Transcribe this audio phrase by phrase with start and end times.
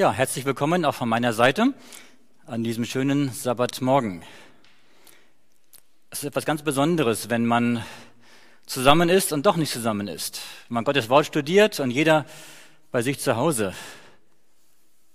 [0.00, 1.74] Ja, herzlich willkommen auch von meiner Seite
[2.46, 4.22] an diesem schönen Sabbatmorgen.
[6.08, 7.84] Es ist etwas ganz Besonderes, wenn man
[8.64, 10.40] zusammen ist und doch nicht zusammen ist.
[10.68, 12.24] Wenn man Gottes Wort studiert und jeder
[12.90, 13.74] bei sich zu Hause,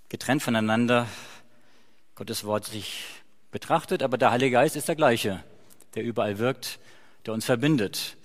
[0.08, 1.08] getrennt voneinander,
[2.14, 3.02] Gottes Wort sich
[3.50, 5.42] betrachtet, aber der Heilige Geist ist der gleiche,
[5.96, 6.78] der überall wirkt,
[7.26, 8.16] der uns verbindet.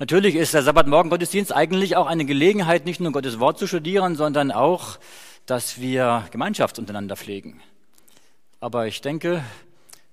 [0.00, 4.16] Natürlich ist der Sabbatmorgen Gottesdienst eigentlich auch eine Gelegenheit, nicht nur Gottes Wort zu studieren,
[4.16, 4.98] sondern auch
[5.48, 7.62] dass wir Gemeinschaft untereinander pflegen.
[8.60, 9.42] Aber ich denke,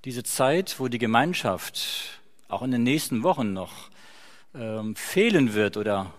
[0.06, 3.90] diese Zeit, wo die Gemeinschaft auch in den nächsten Wochen noch
[4.54, 6.14] ähm, fehlen wird oder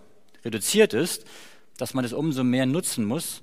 [0.45, 1.25] reduziert ist,
[1.79, 3.43] dass man es umso mehr nutzen muss,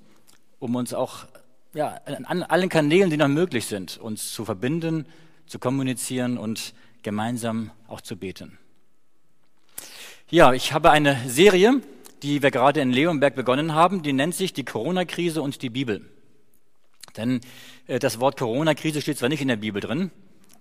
[0.60, 1.26] um uns auch
[1.74, 5.08] ja, an allen Kanälen, die noch möglich sind, uns zu verbinden,
[5.48, 8.60] zu kommunizieren und gemeinsam auch zu beten.
[10.30, 11.82] Ja, ich habe eine Serie,
[12.24, 16.10] die wir gerade in Leonberg begonnen haben, die nennt sich die Corona-Krise und die Bibel.
[17.18, 17.42] Denn
[17.86, 20.10] äh, das Wort Corona-Krise steht zwar nicht in der Bibel drin,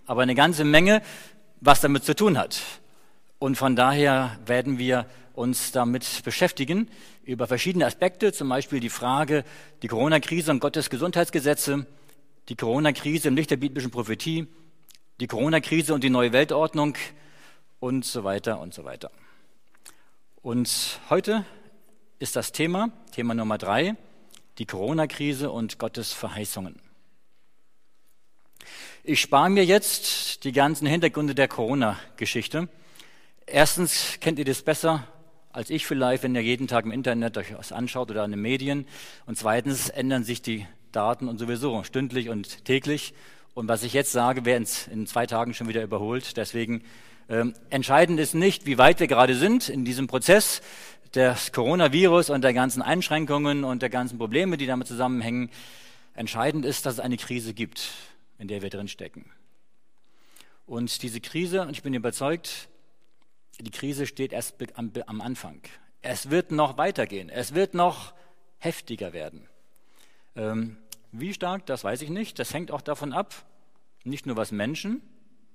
[0.05, 1.03] aber eine ganze Menge,
[1.61, 2.61] was damit zu tun hat.
[3.39, 6.89] Und von daher werden wir uns damit beschäftigen,
[7.25, 9.45] über verschiedene Aspekte, zum Beispiel die Frage,
[9.83, 11.87] die Corona-Krise und Gottes Gesundheitsgesetze,
[12.49, 14.49] die Corona-Krise im Licht der biblischen Prophetie,
[15.21, 16.97] die Corona-Krise und die neue Weltordnung
[17.79, 19.13] und so weiter und so weiter.
[20.43, 21.47] Und heute
[22.19, 23.95] ist das Thema, Thema Nummer drei,
[24.59, 26.81] die Corona-Krise und Gottes Verheißungen.
[29.05, 32.69] Ich spare mir jetzt die ganzen Hintergründe der Corona-Geschichte.
[33.47, 35.07] Erstens kennt ihr das besser
[35.53, 38.41] als ich vielleicht, wenn ihr jeden Tag im Internet euch was anschaut oder an den
[38.41, 38.87] Medien.
[39.27, 43.15] Und zweitens ändern sich die Daten und sowieso stündlich und täglich.
[43.55, 46.37] Und was ich jetzt sage, wäre in zwei Tagen schon wieder überholt.
[46.37, 46.83] Deswegen
[47.29, 50.63] ähm, entscheidend ist nicht, wie weit wir gerade sind in diesem Prozess
[51.15, 55.51] des Coronavirus und der ganzen Einschränkungen und der ganzen Probleme, die damit zusammenhängen.
[56.15, 57.91] Entscheidend ist, dass es eine Krise gibt,
[58.39, 59.31] in der wir drin stecken.
[60.67, 62.69] Und diese Krise, und ich bin überzeugt,
[63.61, 65.61] die Krise steht erst am, am Anfang.
[66.01, 67.29] Es wird noch weitergehen.
[67.29, 68.15] Es wird noch
[68.59, 69.49] heftiger werden.
[70.35, 70.77] Ähm,
[71.13, 72.39] wie stark, das weiß ich nicht.
[72.39, 73.35] Das hängt auch davon ab,
[74.05, 75.03] nicht nur was Menschen,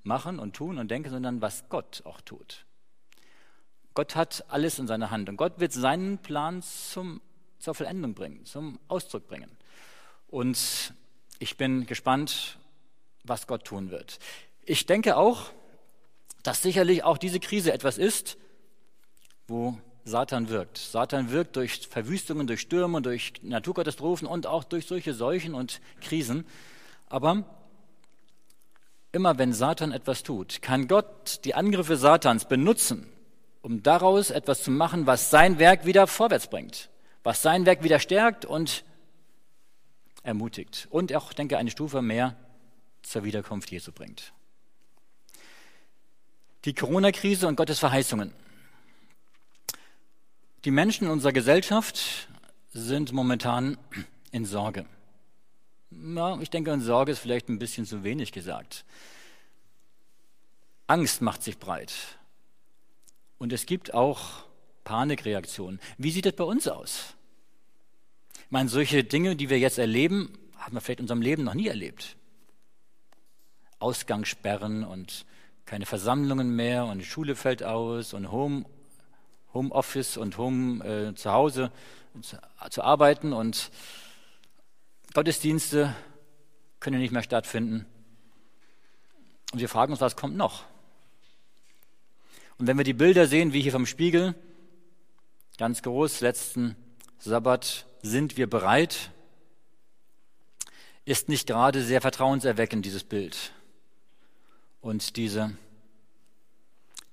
[0.08, 2.66] machen und tun und denken, sondern was Gott auch tut.
[3.94, 7.22] Gott hat alles in seiner Hand und Gott wird seinen Plan zum,
[7.60, 9.50] zur Vollendung bringen, zum Ausdruck bringen.
[10.28, 10.94] Und
[11.40, 12.58] ich bin gespannt,
[13.24, 14.20] was Gott tun wird.
[14.66, 15.52] Ich denke auch,
[16.44, 18.38] dass sicherlich auch diese Krise etwas ist,
[19.48, 20.78] wo Satan wirkt.
[20.78, 26.46] Satan wirkt durch Verwüstungen, durch Stürme, durch Naturkatastrophen und auch durch solche Seuchen und Krisen.
[27.08, 27.57] Aber
[29.12, 33.10] Immer wenn Satan etwas tut, kann Gott die Angriffe Satans benutzen,
[33.62, 36.90] um daraus etwas zu machen, was sein Werk wieder vorwärts bringt,
[37.24, 38.84] was sein Werk wieder stärkt und
[40.24, 42.36] ermutigt und auch, denke eine Stufe mehr
[43.02, 44.34] zur Wiederkunft Jesu bringt.
[46.66, 48.34] Die Corona-Krise und Gottes Verheißungen.
[50.66, 52.28] Die Menschen in unserer Gesellschaft
[52.74, 53.78] sind momentan
[54.32, 54.86] in Sorge.
[55.92, 58.86] Ja, ich denke, an Sorge ist vielleicht ein bisschen zu wenig gesagt.
[60.88, 61.94] Angst macht sich breit.
[63.38, 64.46] Und es gibt auch
[64.84, 65.80] Panikreaktionen.
[65.98, 67.16] Wie sieht das bei uns aus?
[68.34, 71.54] Ich meine, solche Dinge, die wir jetzt erleben, haben wir vielleicht in unserem Leben noch
[71.54, 72.16] nie erlebt.
[73.80, 75.26] Ausgangssperren und
[75.66, 78.66] keine Versammlungen mehr und die Schule fällt aus und Home,
[79.54, 81.72] Homeoffice und Home äh, zu Hause
[82.22, 82.38] zu,
[82.70, 83.70] zu arbeiten und
[85.14, 85.96] Gottesdienste
[86.80, 87.86] können nicht mehr stattfinden.
[89.52, 90.66] Und wir fragen uns, was kommt noch?
[92.58, 94.36] Und wenn wir die Bilder sehen, wie hier vom Spiegel,
[95.58, 96.76] ganz groß, letzten
[97.20, 99.12] Sabbat, sind wir bereit,
[101.06, 103.54] ist nicht gerade sehr vertrauenserweckend, dieses Bild.
[104.82, 105.52] Und diese,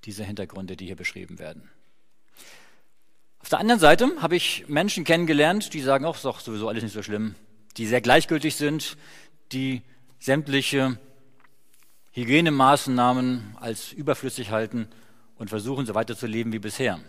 [0.03, 1.69] diese Hintergründe, die hier beschrieben werden.
[3.39, 6.83] Auf der anderen Seite habe ich Menschen kennengelernt, die sagen, ach, ist doch sowieso alles
[6.83, 7.35] nicht so schlimm
[7.77, 8.97] die sehr gleichgültig sind,
[9.51, 9.81] die
[10.19, 10.97] sämtliche
[12.13, 14.87] Hygienemaßnahmen als überflüssig halten
[15.37, 16.99] und versuchen, so weiterzuleben wie bisher.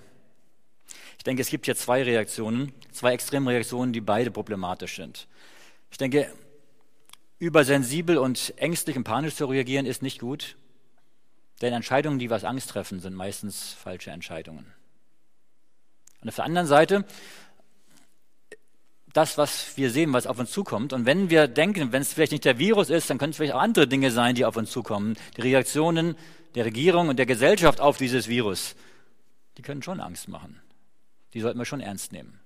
[1.18, 5.28] Ich denke, es gibt hier zwei Reaktionen, zwei Extremreaktionen, die beide problematisch sind.
[5.90, 6.32] Ich denke,
[7.38, 10.56] übersensibel und ängstlich und panisch zu reagieren ist nicht gut,
[11.62, 14.72] denn Entscheidungen, die was Angst treffen, sind meistens falsche Entscheidungen.
[16.20, 17.04] Und auf der anderen Seite
[19.16, 20.92] das, was wir sehen, was auf uns zukommt.
[20.92, 23.54] Und wenn wir denken, wenn es vielleicht nicht der Virus ist, dann können es vielleicht
[23.54, 25.16] auch andere Dinge sein, die auf uns zukommen.
[25.36, 26.16] Die Reaktionen
[26.54, 28.76] der Regierung und der Gesellschaft auf dieses Virus,
[29.56, 30.60] die können schon Angst machen.
[31.32, 32.40] Die sollten wir schon ernst nehmen.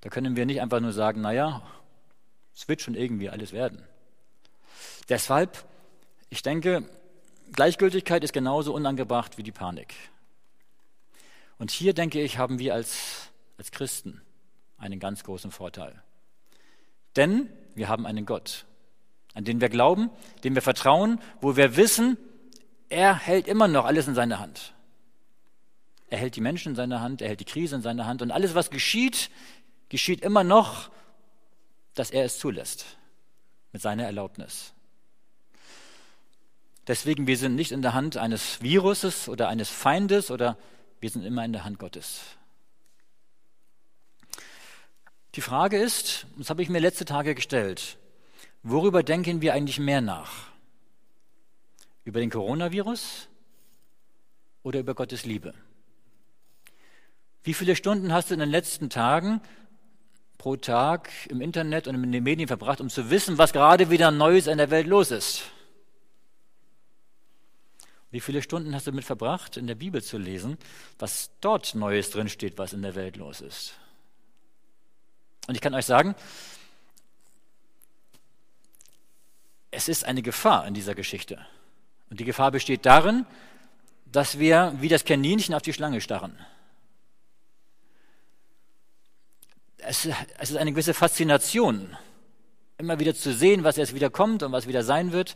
[0.00, 1.62] Da können wir nicht einfach nur sagen, naja,
[2.54, 3.82] Es wird schon irgendwie alles werden.
[5.08, 5.64] Deshalb,
[6.28, 6.86] ich denke,
[7.52, 9.94] Gleichgültigkeit ist genauso unangebracht wie die Panik.
[11.58, 14.20] Und hier, denke ich, haben wir als, als Christen
[14.82, 16.02] einen ganz großen Vorteil.
[17.16, 18.66] Denn wir haben einen Gott,
[19.34, 20.10] an den wir glauben,
[20.44, 22.18] dem wir vertrauen, wo wir wissen,
[22.88, 24.74] er hält immer noch alles in seiner Hand.
[26.10, 28.30] Er hält die Menschen in seiner Hand, er hält die Krise in seiner Hand und
[28.30, 29.30] alles, was geschieht,
[29.88, 30.90] geschieht immer noch,
[31.94, 32.98] dass er es zulässt,
[33.72, 34.74] mit seiner Erlaubnis.
[36.86, 40.58] Deswegen, wir sind nicht in der Hand eines Viruses oder eines Feindes oder
[41.00, 42.20] wir sind immer in der Hand Gottes.
[45.34, 47.96] Die Frage ist, das habe ich mir letzte Tage gestellt,
[48.62, 50.30] worüber denken wir eigentlich mehr nach?
[52.04, 53.28] Über den Coronavirus
[54.62, 55.54] oder über Gottes Liebe?
[57.44, 59.40] Wie viele Stunden hast du in den letzten Tagen
[60.36, 64.10] pro Tag im Internet und in den Medien verbracht, um zu wissen, was gerade wieder
[64.10, 65.44] Neues in der Welt los ist?
[68.10, 70.58] Wie viele Stunden hast du damit verbracht, in der Bibel zu lesen,
[70.98, 73.74] was dort Neues drinsteht, was in der Welt los ist?
[75.52, 76.14] Und ich kann euch sagen,
[79.70, 81.46] es ist eine Gefahr in dieser Geschichte.
[82.08, 83.26] Und die Gefahr besteht darin,
[84.06, 86.38] dass wir wie das Kaninchen auf die Schlange starren.
[89.76, 90.08] Es,
[90.38, 91.98] es ist eine gewisse Faszination,
[92.78, 95.34] immer wieder zu sehen, was jetzt wieder kommt und was wieder sein wird.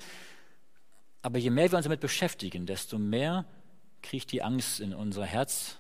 [1.21, 3.45] Aber je mehr wir uns damit beschäftigen, desto mehr
[4.01, 5.77] kriecht die Angst in unser Herz,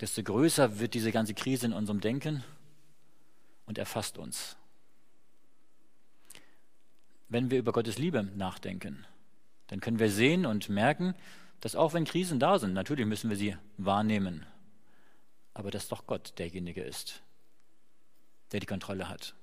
[0.00, 2.44] desto größer wird diese ganze Krise in unserem Denken
[3.66, 4.56] und erfasst uns.
[7.28, 9.04] Wenn wir über Gottes Liebe nachdenken,
[9.66, 11.14] dann können wir sehen und merken,
[11.60, 14.46] dass auch wenn Krisen da sind, natürlich müssen wir sie wahrnehmen,
[15.54, 17.22] aber dass doch Gott derjenige ist,
[18.52, 19.34] der die Kontrolle hat.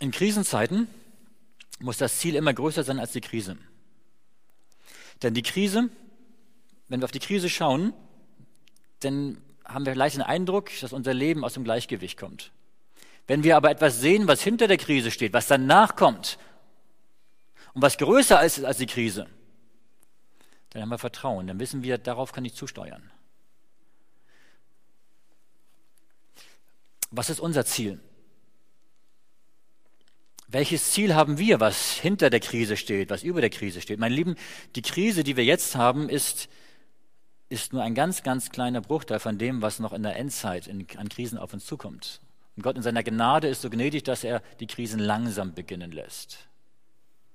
[0.00, 0.88] In Krisenzeiten
[1.80, 3.56] muss das Ziel immer größer sein als die Krise.
[5.22, 5.88] Denn die Krise,
[6.88, 7.94] wenn wir auf die Krise schauen,
[9.00, 12.52] dann haben wir gleich den Eindruck, dass unser Leben aus dem Gleichgewicht kommt.
[13.26, 16.38] Wenn wir aber etwas sehen, was hinter der Krise steht, was danach kommt
[17.72, 19.26] und was größer ist als die Krise,
[20.70, 23.10] dann haben wir Vertrauen, dann wissen wir, darauf kann ich zusteuern.
[27.10, 28.00] Was ist unser Ziel?
[30.48, 33.98] Welches Ziel haben wir, was hinter der Krise steht, was über der Krise steht?
[33.98, 34.36] Meine Lieben,
[34.76, 36.48] die Krise, die wir jetzt haben, ist
[37.54, 40.86] ist nur ein ganz, ganz kleiner Bruchteil von dem, was noch in der Endzeit in,
[40.96, 42.20] an Krisen auf uns zukommt.
[42.56, 46.48] Und Gott in seiner Gnade ist so gnädig, dass er die Krisen langsam beginnen lässt.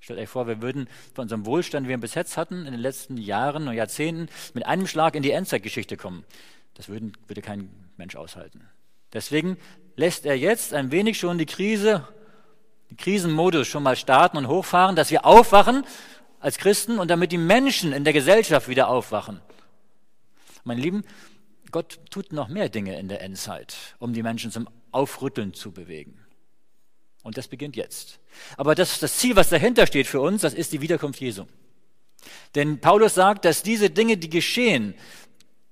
[0.02, 2.82] Stellt euch vor, wir würden von unserem Wohlstand, den wir bis jetzt hatten, in den
[2.82, 6.26] letzten Jahren und Jahrzehnten, mit einem Schlag in die Endzeitgeschichte kommen.
[6.74, 8.68] Das würden, würde kein Mensch aushalten.
[9.14, 9.58] Deswegen
[9.96, 12.06] lässt er jetzt ein wenig schon die Krise,
[12.90, 15.86] den Krisenmodus schon mal starten und hochfahren, dass wir aufwachen
[16.42, 19.42] als Christen und damit die Menschen in der Gesellschaft wieder aufwachen.
[20.70, 21.04] Meine Lieben,
[21.72, 26.24] Gott tut noch mehr Dinge in der Endzeit, um die Menschen zum Aufrütteln zu bewegen.
[27.24, 28.20] Und das beginnt jetzt.
[28.56, 31.46] Aber das, das Ziel, was dahinter steht für uns, das ist die Wiederkunft Jesu.
[32.54, 34.94] Denn Paulus sagt, dass diese Dinge, die geschehen,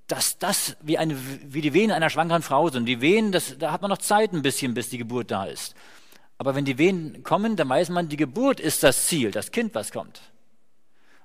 [0.08, 2.88] dass das wie, eine, wie die Wehen einer schwangeren Frau sind.
[2.88, 5.76] Die Wehen, das, da hat man noch Zeit ein bisschen, bis die Geburt da ist.
[6.40, 9.76] Aber wenn die Wehen kommen, dann weiß man, die Geburt ist das Ziel, das Kind,
[9.76, 10.22] was kommt.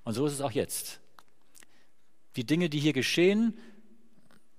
[0.05, 1.02] Und so ist es auch jetzt
[2.37, 3.59] die Dinge, die hier geschehen,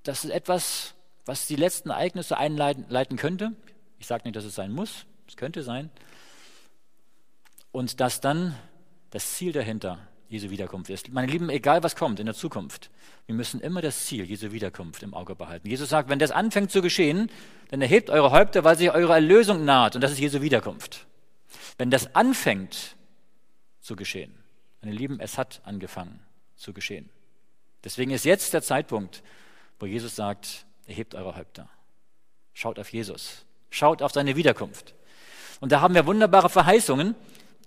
[0.03, 3.53] das ist etwas, was die letzten Ereignisse einleiten könnte.
[3.99, 5.89] Ich sage nicht, dass es sein muss, es könnte sein.
[7.71, 8.55] Und dass dann
[9.09, 11.09] das Ziel dahinter Jesu Wiederkunft ist.
[11.13, 12.89] Meine Lieben, egal was kommt in der Zukunft,
[13.27, 15.69] wir müssen immer das Ziel Jesu Wiederkunft im Auge behalten.
[15.69, 17.29] Jesus sagt, wenn das anfängt zu geschehen,
[17.69, 19.95] dann erhebt eure Häupter, weil sich eure Erlösung naht.
[19.95, 21.05] Und das ist Jesu Wiederkunft.
[21.77, 22.95] Wenn das anfängt
[23.79, 24.33] zu geschehen,
[24.81, 26.19] meine Lieben, es hat angefangen
[26.55, 27.09] zu geschehen.
[27.83, 29.23] Deswegen ist jetzt der Zeitpunkt,
[29.79, 31.69] wo Jesus sagt, erhebt eure Häupter.
[32.53, 33.45] Schaut auf Jesus.
[33.69, 34.93] Schaut auf seine Wiederkunft.
[35.59, 37.15] Und da haben wir wunderbare Verheißungen,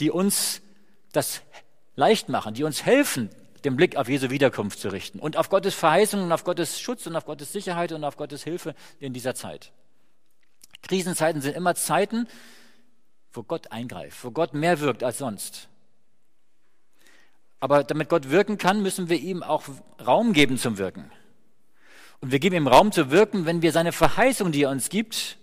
[0.00, 0.62] die uns
[1.12, 1.42] das
[1.96, 3.30] leicht machen, die uns helfen,
[3.64, 7.16] den Blick auf Jesu Wiederkunft zu richten und auf Gottes Verheißungen, auf Gottes Schutz und
[7.16, 9.72] auf Gottes Sicherheit und auf Gottes Hilfe in dieser Zeit.
[10.82, 12.28] Krisenzeiten sind immer Zeiten,
[13.32, 15.68] wo Gott eingreift, wo Gott mehr wirkt als sonst.
[17.60, 19.64] Aber damit Gott wirken kann, müssen wir ihm auch
[20.04, 21.10] Raum geben zum Wirken.
[22.20, 25.38] Und wir geben ihm Raum zu wirken, wenn wir seine Verheißung, die er uns gibt,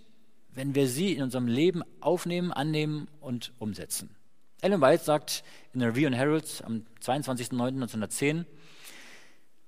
[0.54, 4.14] wenn wir sie in unserem Leben aufnehmen, annehmen und umsetzen.
[4.60, 8.44] Ellen White sagt in der Review and Herald am 22.09.1910,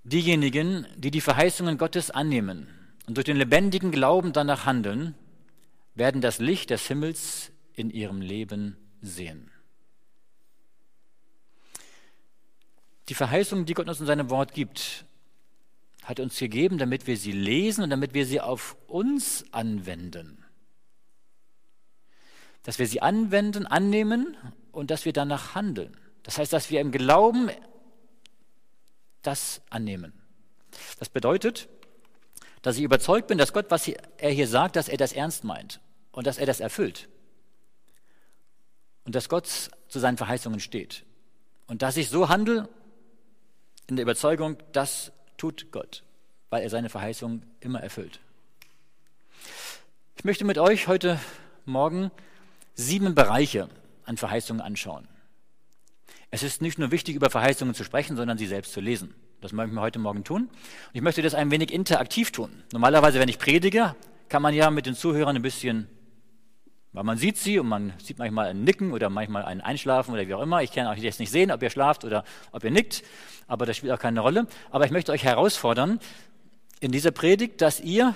[0.04, 2.68] diejenigen, die die Verheißungen Gottes annehmen
[3.06, 5.14] und durch den lebendigen Glauben danach handeln,
[5.94, 9.50] werden das Licht des Himmels in ihrem Leben sehen.
[13.08, 15.04] Die Verheißung, die Gott uns in seinem Wort gibt,
[16.02, 20.44] hat uns gegeben, damit wir sie lesen und damit wir sie auf uns anwenden.
[22.62, 24.36] Dass wir sie anwenden, annehmen
[24.72, 25.96] und dass wir danach handeln.
[26.22, 27.50] Das heißt, dass wir im Glauben
[29.22, 30.12] das annehmen.
[30.98, 31.68] Das bedeutet,
[32.62, 35.80] dass ich überzeugt bin, dass Gott, was er hier sagt, dass er das ernst meint
[36.10, 37.08] und dass er das erfüllt.
[39.04, 41.04] Und dass Gott zu seinen Verheißungen steht.
[41.68, 42.68] Und dass ich so handle
[43.88, 46.02] in der Überzeugung, das tut Gott,
[46.50, 48.20] weil er seine Verheißung immer erfüllt.
[50.16, 51.20] Ich möchte mit euch heute
[51.64, 52.10] Morgen
[52.74, 53.68] sieben Bereiche
[54.04, 55.08] an Verheißungen anschauen.
[56.30, 59.14] Es ist nicht nur wichtig, über Verheißungen zu sprechen, sondern sie selbst zu lesen.
[59.40, 60.42] Das möchten wir heute Morgen tun.
[60.42, 60.50] Und
[60.92, 62.64] ich möchte das ein wenig interaktiv tun.
[62.72, 63.94] Normalerweise, wenn ich predige,
[64.28, 65.88] kann man ja mit den Zuhörern ein bisschen,
[66.92, 70.26] weil man sieht sie und man sieht manchmal ein Nicken oder manchmal ein Einschlafen oder
[70.26, 70.62] wie auch immer.
[70.62, 73.02] Ich kann euch jetzt nicht sehen, ob ihr schlaft oder ob ihr nickt,
[73.46, 74.46] aber das spielt auch keine Rolle.
[74.70, 76.00] Aber ich möchte euch herausfordern
[76.80, 78.14] in dieser Predigt, dass ihr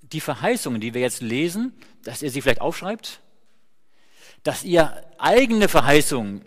[0.00, 1.72] die Verheißungen, die wir jetzt lesen,
[2.04, 3.20] dass ihr sie vielleicht aufschreibt,
[4.42, 6.44] dass ihr eigene Verheißungen,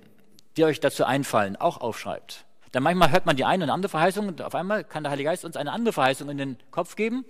[0.58, 2.46] die euch dazu einfallen, auch aufschreibt.
[2.72, 5.30] Dann manchmal hört man die eine und andere Verheißung und auf einmal kann der Heilige
[5.30, 7.26] Geist uns eine andere Verheißung in den Kopf geben,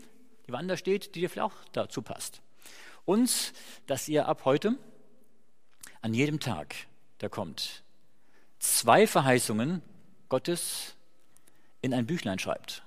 [0.47, 2.41] die woanders steht, die dir vielleicht auch dazu passt.
[3.05, 3.53] Uns,
[3.87, 4.77] dass ihr ab heute
[6.01, 6.75] an jedem Tag,
[7.21, 7.83] der kommt,
[8.59, 9.81] zwei Verheißungen
[10.29, 10.95] Gottes
[11.81, 12.83] in ein Büchlein schreibt,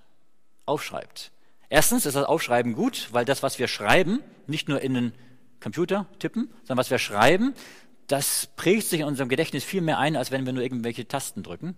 [0.66, 1.30] aufschreibt.
[1.68, 5.12] Erstens ist das Aufschreiben gut, weil das, was wir schreiben, nicht nur in den
[5.60, 7.54] Computer tippen, sondern was wir schreiben,
[8.06, 11.42] das prägt sich in unserem Gedächtnis viel mehr ein, als wenn wir nur irgendwelche Tasten
[11.42, 11.76] drücken.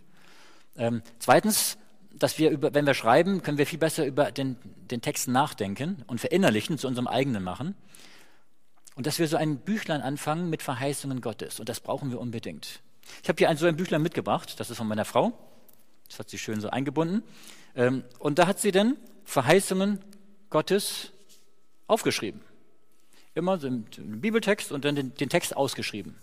[0.77, 1.77] Ähm, zweitens,
[2.13, 4.57] dass wir über, wenn wir schreiben, können wir viel besser über den,
[4.91, 7.75] den Text nachdenken und verinnerlichen, zu unserem eigenen machen.
[9.01, 11.59] Und dass wir so ein Büchlein anfangen mit Verheißungen Gottes.
[11.59, 12.83] Und das brauchen wir unbedingt.
[13.23, 15.33] Ich habe hier ein, so ein Büchlein mitgebracht, das ist von meiner Frau.
[16.07, 17.23] Das hat sie schön so eingebunden.
[17.75, 20.01] Ähm, und da hat sie dann Verheißungen
[20.51, 21.13] Gottes
[21.87, 22.43] aufgeschrieben.
[23.33, 23.87] Immer so im
[24.21, 26.19] Bibeltext und dann den, den Text ausgeschrieben.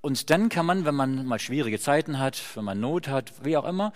[0.00, 3.56] Und dann kann man, wenn man mal schwierige Zeiten hat, wenn man Not hat, wie
[3.56, 3.92] auch immer,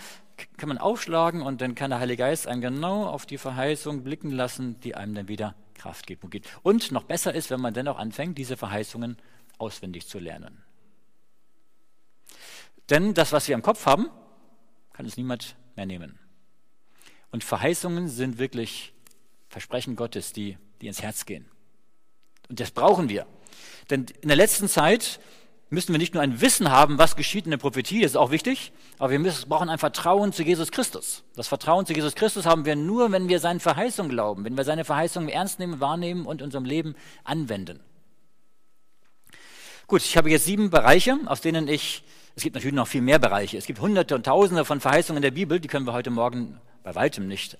[0.58, 4.30] kann man aufschlagen und dann kann der Heilige Geist einen genau auf die Verheißung blicken
[4.30, 6.24] lassen, die einem dann wieder Kraft gibt.
[6.62, 9.16] Und noch besser ist, wenn man dann auch anfängt, diese Verheißungen
[9.58, 10.62] auswendig zu lernen.
[12.90, 14.10] Denn das, was wir im Kopf haben,
[14.92, 16.18] kann es niemand mehr nehmen.
[17.30, 18.92] Und Verheißungen sind wirklich
[19.48, 21.48] Versprechen Gottes, die, die ins Herz gehen.
[22.48, 23.26] Und das brauchen wir.
[23.90, 25.20] Denn in der letzten Zeit
[25.74, 28.30] müssen wir nicht nur ein Wissen haben, was geschieht in der Prophetie, das ist auch
[28.30, 31.22] wichtig, aber wir müssen, brauchen ein Vertrauen zu Jesus Christus.
[31.36, 34.64] Das Vertrauen zu Jesus Christus haben wir nur, wenn wir seinen Verheißungen glauben, wenn wir
[34.64, 37.80] seine Verheißungen ernst nehmen, wahrnehmen und in unserem Leben anwenden.
[39.86, 42.04] Gut, ich habe jetzt sieben Bereiche, aus denen ich,
[42.36, 45.22] es gibt natürlich noch viel mehr Bereiche, es gibt hunderte und tausende von Verheißungen in
[45.22, 47.58] der Bibel, die können wir heute Morgen bei weitem nicht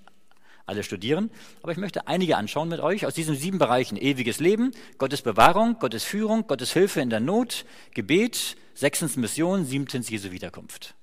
[0.67, 1.31] alle studieren.
[1.63, 3.97] Aber ich möchte einige anschauen mit euch aus diesen sieben Bereichen.
[3.97, 10.09] Ewiges Leben, Gottes Bewahrung, Gottes Führung, Gottes Hilfe in der Not, Gebet, sechstens Mission, siebtens
[10.09, 10.95] Jesu Wiederkunft.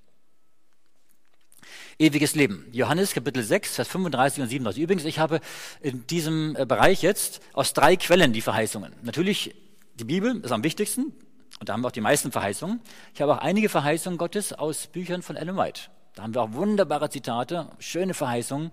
[1.98, 2.66] Ewiges Leben.
[2.72, 4.82] Johannes Kapitel 6, Vers 35 und 37.
[4.82, 5.40] Übrigens, ich habe
[5.80, 8.92] in diesem äh, Bereich jetzt aus drei Quellen die Verheißungen.
[9.02, 9.54] Natürlich,
[9.94, 11.12] die Bibel ist am wichtigsten
[11.60, 12.80] und da haben wir auch die meisten Verheißungen.
[13.14, 15.91] Ich habe auch einige Verheißungen Gottes aus Büchern von Ellen White.
[16.14, 18.70] Da haben wir auch wunderbare Zitate, schöne Verheißungen.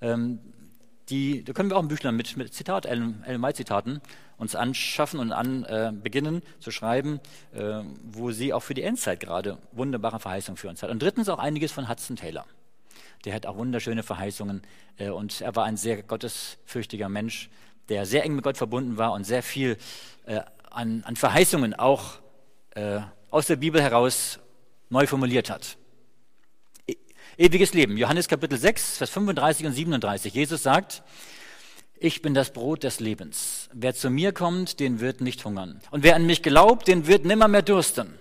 [0.00, 0.40] Ähm,
[1.08, 4.00] die, da können wir auch ein Büchlein mit, mit Zitat, Ellen, White-Zitaten
[4.36, 7.20] uns anschaffen und an äh, beginnen zu schreiben,
[7.52, 10.90] äh, wo sie auch für die Endzeit gerade wunderbare Verheißungen für uns hat.
[10.90, 12.44] Und drittens auch einiges von Hudson Taylor.
[13.24, 14.62] Der hat auch wunderschöne Verheißungen
[14.96, 17.50] äh, und er war ein sehr gottesfürchtiger Mensch,
[17.88, 19.76] der sehr eng mit Gott verbunden war und sehr viel
[20.26, 22.14] äh, an, an Verheißungen auch
[22.70, 24.40] äh, aus der Bibel heraus
[24.90, 25.76] neu formuliert hat.
[27.38, 27.96] Ewiges Leben.
[27.96, 30.34] Johannes Kapitel 6, Vers 35 und 37.
[30.34, 31.02] Jesus sagt,
[31.98, 33.70] ich bin das Brot des Lebens.
[33.72, 35.80] Wer zu mir kommt, den wird nicht hungern.
[35.90, 38.18] Und wer an mich glaubt, den wird nimmer mehr dursten.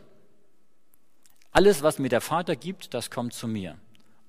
[1.51, 3.77] Alles, was mir der Vater gibt, das kommt zu mir.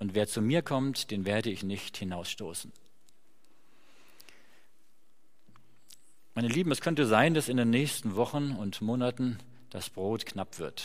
[0.00, 2.72] Und wer zu mir kommt, den werde ich nicht hinausstoßen.
[6.34, 9.38] Meine Lieben, es könnte sein, dass in den nächsten Wochen und Monaten
[9.70, 10.82] das Brot knapp wird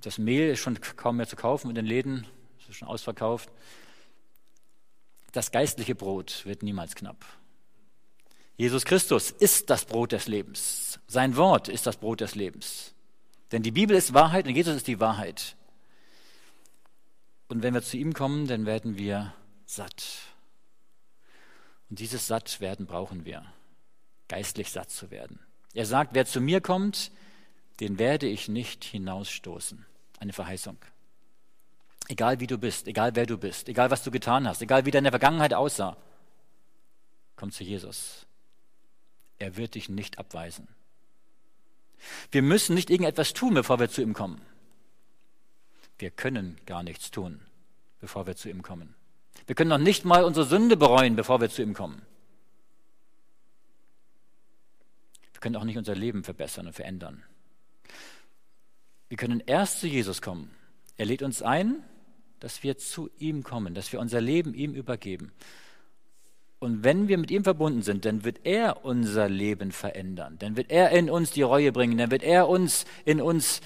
[0.00, 2.26] das Mehl ist schon kaum mehr zu kaufen in den Läden,
[2.68, 3.50] ist schon ausverkauft.
[5.32, 7.24] Das geistliche Brot wird niemals knapp.
[8.56, 11.00] Jesus Christus ist das Brot des Lebens.
[11.06, 12.94] Sein Wort ist das Brot des Lebens.
[13.52, 15.56] Denn die Bibel ist Wahrheit und Jesus ist die Wahrheit.
[17.48, 20.04] Und wenn wir zu ihm kommen, dann werden wir satt.
[21.88, 23.44] Und dieses Sattwerden brauchen wir,
[24.28, 25.40] geistlich satt zu werden.
[25.74, 27.10] Er sagt, wer zu mir kommt,
[27.80, 29.86] den werde ich nicht hinausstoßen.
[30.20, 30.76] Eine Verheißung.
[32.08, 34.90] Egal wie du bist, egal wer du bist, egal was du getan hast, egal wie
[34.90, 35.96] deine Vergangenheit aussah,
[37.36, 38.26] komm zu Jesus.
[39.38, 40.68] Er wird dich nicht abweisen.
[42.30, 44.40] Wir müssen nicht irgendetwas tun, bevor wir zu ihm kommen.
[45.98, 47.40] Wir können gar nichts tun,
[48.00, 48.94] bevor wir zu ihm kommen.
[49.46, 52.02] Wir können noch nicht mal unsere Sünde bereuen, bevor wir zu ihm kommen.
[55.32, 57.22] Wir können auch nicht unser Leben verbessern und verändern.
[59.10, 60.52] Wir können erst zu Jesus kommen.
[60.96, 61.82] Er lädt uns ein,
[62.38, 65.32] dass wir zu ihm kommen, dass wir unser Leben ihm übergeben.
[66.60, 70.38] Und wenn wir mit ihm verbunden sind, dann wird er unser Leben verändern.
[70.38, 71.98] Dann wird er in uns die Reue bringen.
[71.98, 73.60] Dann wird er uns in uns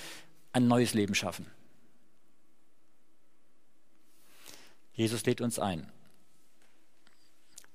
[0.52, 1.46] ein neues Leben schaffen.
[4.94, 5.90] Jesus lädt uns ein,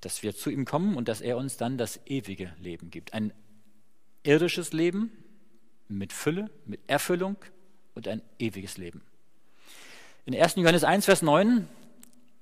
[0.01, 3.13] dass wir zu ihm kommen und dass er uns dann das ewige Leben gibt.
[3.13, 3.31] Ein
[4.23, 5.11] irdisches Leben
[5.87, 7.37] mit Fülle, mit Erfüllung
[7.99, 9.01] und ein ewiges Leben.
[10.25, 10.55] In 1.
[10.55, 11.67] Johannes 1, Vers 9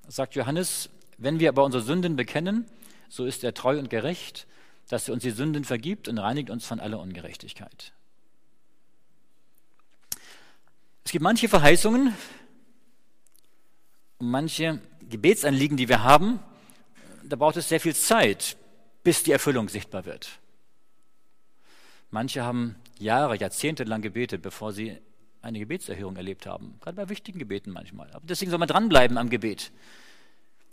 [0.08, 2.66] sagt Johannes, wenn wir aber unsere Sünden bekennen,
[3.10, 4.48] so ist er treu und gerecht,
[4.90, 7.94] dass er uns die Sünden vergibt und reinigt uns von aller Ungerechtigkeit.
[11.04, 12.14] Es gibt manche Verheißungen,
[14.20, 16.40] und manche Gebetsanliegen, die wir haben,
[17.24, 18.58] da braucht es sehr viel Zeit,
[19.04, 20.40] bis die Erfüllung sichtbar wird.
[22.10, 24.98] Manche haben Jahre, Jahrzehnte lang gebetet, bevor sie
[25.48, 26.78] eine Gebetserhörung erlebt haben.
[26.82, 28.12] Gerade bei wichtigen Gebeten manchmal.
[28.12, 29.72] Aber deswegen soll man dranbleiben am Gebet.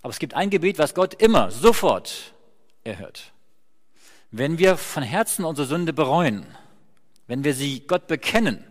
[0.03, 2.35] Aber es gibt ein Gebet, was Gott immer, sofort
[2.83, 3.33] erhört.
[4.31, 6.45] Wenn wir von Herzen unsere Sünde bereuen,
[7.29, 8.65] wenn wir sie Gott bekennen,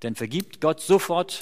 [0.00, 1.40] dann vergibt Gott sofort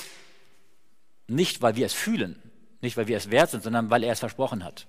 [1.27, 2.41] nicht, weil wir es fühlen,
[2.81, 4.87] nicht, weil wir es wert sind, sondern weil er es versprochen hat.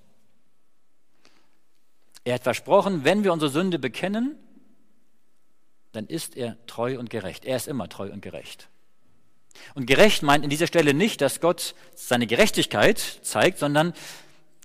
[2.24, 4.36] Er hat versprochen, wenn wir unsere Sünde bekennen,
[5.92, 7.44] dann ist er treu und gerecht.
[7.44, 8.68] Er ist immer treu und gerecht.
[9.74, 13.92] Und gerecht meint in dieser Stelle nicht, dass Gott seine Gerechtigkeit zeigt, sondern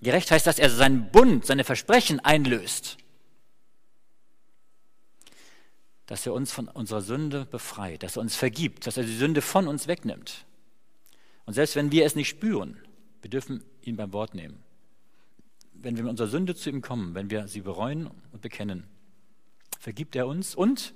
[0.01, 2.97] gerecht heißt, dass er seinen Bund, seine Versprechen einlöst.
[6.05, 9.41] Dass er uns von unserer Sünde befreit, dass er uns vergibt, dass er die Sünde
[9.41, 10.45] von uns wegnimmt.
[11.45, 12.77] Und selbst wenn wir es nicht spüren,
[13.21, 14.63] wir dürfen ihn beim Wort nehmen.
[15.73, 18.85] Wenn wir mit unserer Sünde zu ihm kommen, wenn wir sie bereuen und bekennen,
[19.79, 20.93] vergibt er uns und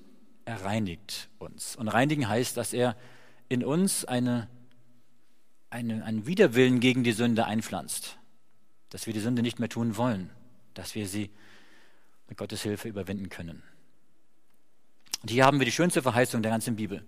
[0.48, 1.76] er reinigt uns.
[1.76, 2.96] Und reinigen heißt, dass er
[3.50, 4.48] in uns eine,
[5.70, 8.18] eine, einen Widerwillen gegen die Sünde einpflanzt.
[8.90, 10.30] Dass wir die Sünde nicht mehr tun wollen,
[10.74, 11.30] dass wir sie
[12.30, 13.62] mit Gottes Hilfe überwinden können.
[15.22, 17.04] Und hier haben wir die schönste Verheißung der ganzen Bibel.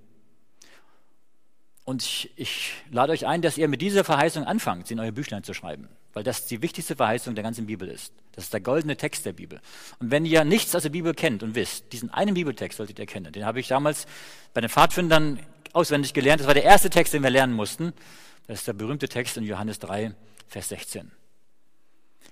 [1.86, 5.13] Und ich, ich, lade euch ein, dass ihr mit dieser Verheißung anfangt, sie in euer
[5.13, 8.13] Büchlein zu schreiben, weil das die wichtigste Verheißung der ganzen Bibel ist.
[8.34, 9.60] Das ist der goldene Text der Bibel.
[10.00, 13.06] Und wenn ihr nichts aus der Bibel kennt und wisst, diesen einen Bibeltext solltet ihr
[13.06, 13.32] kennen.
[13.32, 14.08] Den habe ich damals
[14.54, 15.39] bei den Pfadfindern
[15.74, 16.39] auswendig gelernt.
[16.39, 17.93] Das war der erste Text, den wir lernen mussten.
[18.48, 20.13] Das ist der berühmte Text in Johannes 3,
[20.48, 21.12] Vers 16.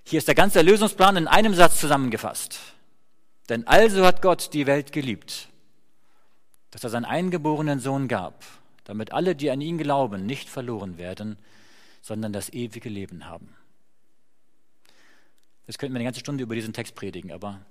[0.03, 2.59] Hier ist der ganze Erlösungsplan in einem Satz zusammengefasst.
[3.49, 5.49] Denn also hat Gott die Welt geliebt,
[6.71, 8.43] dass er seinen eingeborenen Sohn gab,
[8.83, 11.37] damit alle, die an ihn glauben, nicht verloren werden,
[12.01, 13.53] sondern das ewige Leben haben.
[15.67, 17.61] Jetzt könnten wir eine ganze Stunde über diesen Text predigen, aber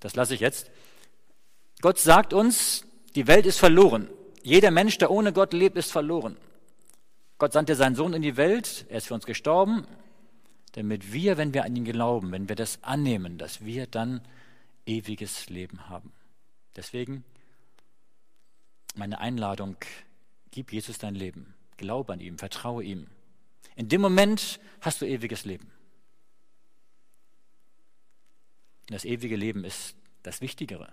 [0.00, 0.70] das lasse ich jetzt.
[1.80, 4.08] Gott sagt uns, die Welt ist verloren.
[4.42, 6.36] Jeder Mensch, der ohne Gott lebt, ist verloren.
[7.38, 9.86] Gott sandte seinen Sohn in die Welt, er ist für uns gestorben,
[10.72, 14.22] damit wir, wenn wir an ihn glauben, wenn wir das annehmen, dass wir dann
[14.86, 16.12] ewiges Leben haben.
[16.74, 17.24] Deswegen
[18.94, 19.76] meine Einladung
[20.52, 21.54] Gib Jesus dein Leben.
[21.78, 23.06] Glaube an ihm, vertraue ihm.
[23.74, 25.72] In dem Moment hast du ewiges Leben.
[28.86, 30.92] Das ewige Leben ist das Wichtigere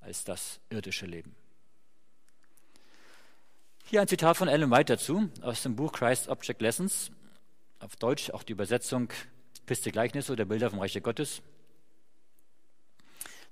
[0.00, 1.34] als das irdische Leben.
[3.84, 7.10] Hier ein Zitat von Ellen White dazu aus dem Buch Christ Object Lessons.
[7.80, 9.08] Auf Deutsch auch die Übersetzung
[9.66, 11.42] Piste Gleichnisse oder Bilder vom Reiche Gottes.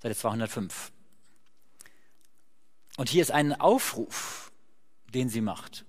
[0.03, 0.93] Seite 205.
[2.97, 4.47] Und hier ist ein Aufruf
[5.17, 5.85] den sie macht.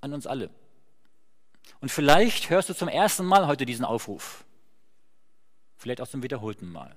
[0.00, 0.50] An uns alle.
[1.80, 4.44] Und vielleicht hörst du zum ersten Mal heute diesen Aufruf.
[5.76, 6.94] Vielleicht auch zum wiederholten Mal.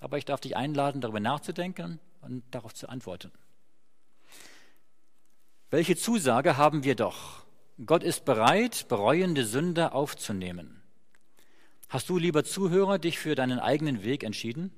[0.00, 3.30] Aber ich darf dich einladen, darüber nachzudenken und darauf zu antworten.
[5.70, 7.46] Welche Zusage haben wir doch?
[7.86, 10.82] Gott ist bereit, bereuende Sünder aufzunehmen.
[11.88, 14.72] Hast du, lieber Zuhörer, dich für deinen eigenen Weg entschieden?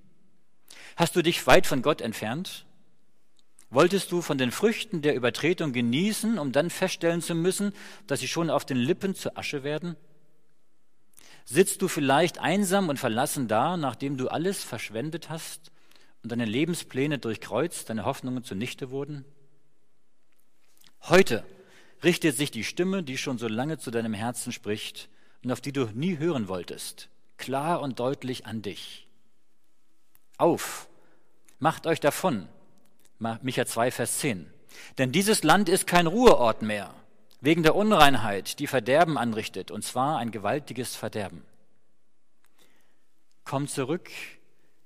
[0.96, 2.66] Hast du dich weit von Gott entfernt?
[3.70, 7.72] Wolltest du von den Früchten der Übertretung genießen, um dann feststellen zu müssen,
[8.06, 9.96] dass sie schon auf den Lippen zur Asche werden?
[11.44, 15.70] Sitzt du vielleicht einsam und verlassen da, nachdem du alles verschwendet hast
[16.22, 19.24] und deine Lebenspläne durchkreuzt, deine Hoffnungen zunichte wurden?
[21.02, 21.44] Heute
[22.02, 25.10] richtet sich die Stimme, die schon so lange zu deinem Herzen spricht
[25.42, 29.06] und auf die du nie hören wolltest, klar und deutlich an dich.
[30.38, 30.88] Auf,
[31.58, 32.48] macht euch davon.
[33.18, 34.50] Micha 2, Vers 10.
[34.98, 36.94] Denn dieses Land ist kein Ruheort mehr,
[37.44, 41.42] wegen der Unreinheit, die Verderben anrichtet, und zwar ein gewaltiges Verderben.
[43.44, 44.10] Komm zurück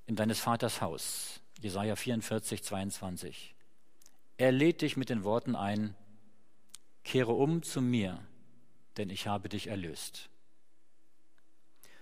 [0.07, 1.40] in deines Vaters Haus.
[1.61, 3.55] Jesaja 44, 22.
[4.38, 5.94] Er lädt dich mit den Worten ein,
[7.05, 8.18] kehre um zu mir,
[8.97, 10.29] denn ich habe dich erlöst.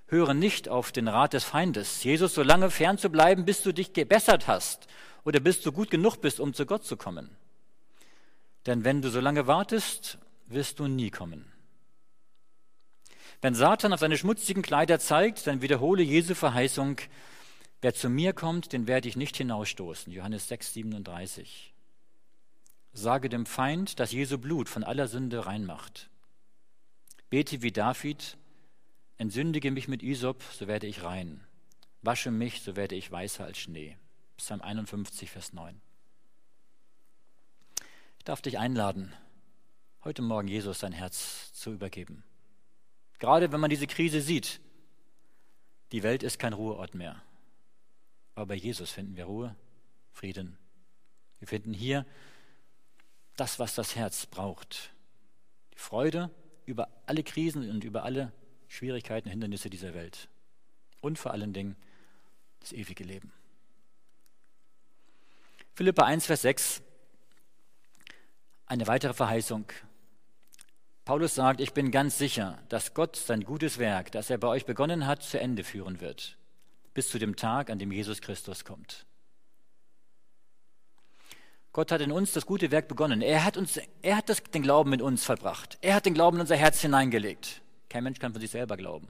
[0.07, 3.73] Höre nicht auf den Rat des Feindes, Jesus so lange fern zu bleiben, bis du
[3.73, 4.87] dich gebessert hast
[5.25, 7.37] oder bis du gut genug bist, um zu Gott zu kommen.
[8.65, 11.53] Denn wenn du so lange wartest, wirst du nie kommen.
[13.41, 16.97] Wenn Satan auf seine schmutzigen Kleider zeigt, dann wiederhole Jesu Verheißung,
[17.83, 20.13] wer zu mir kommt, den werde ich nicht hinausstoßen.
[20.13, 21.75] Johannes 6, 37.
[22.93, 26.09] Sage dem Feind, dass Jesu Blut von aller Sünde reinmacht.
[27.29, 28.39] Bete wie David,
[29.19, 31.45] entsündige mich mit Isop, so werde ich rein.
[32.01, 33.99] Wasche mich, so werde ich weißer als Schnee.
[34.39, 35.81] Psalm 51, Vers 9.
[38.19, 39.13] Ich darf dich einladen,
[40.07, 42.23] heute Morgen Jesus sein Herz zu übergeben.
[43.19, 44.61] Gerade wenn man diese Krise sieht,
[45.91, 47.21] die Welt ist kein Ruheort mehr.
[48.37, 49.57] Aber bei Jesus finden wir Ruhe,
[50.13, 50.59] Frieden.
[51.41, 52.07] Wir finden hier
[53.35, 54.93] das, was das Herz braucht.
[55.75, 56.31] Die Freude
[56.67, 58.33] über alle Krisen und über alle
[58.69, 60.29] Schwierigkeiten, Hindernisse dieser Welt.
[61.01, 61.75] Und vor allen Dingen
[62.61, 63.33] das ewige Leben.
[65.75, 66.83] Philippa 1, Vers 6.
[68.67, 69.67] Eine weitere Verheißung.
[71.07, 74.67] Paulus sagt, ich bin ganz sicher, dass Gott sein gutes Werk, das er bei euch
[74.67, 76.37] begonnen hat, zu Ende führen wird,
[76.95, 79.07] bis zu dem Tag, an dem Jesus Christus kommt.
[81.73, 83.23] Gott hat in uns das gute Werk begonnen.
[83.23, 85.79] Er hat, uns, er hat das, den Glauben in uns verbracht.
[85.81, 87.63] Er hat den Glauben in unser Herz hineingelegt.
[87.89, 89.07] Kein Mensch kann von sich selber glauben.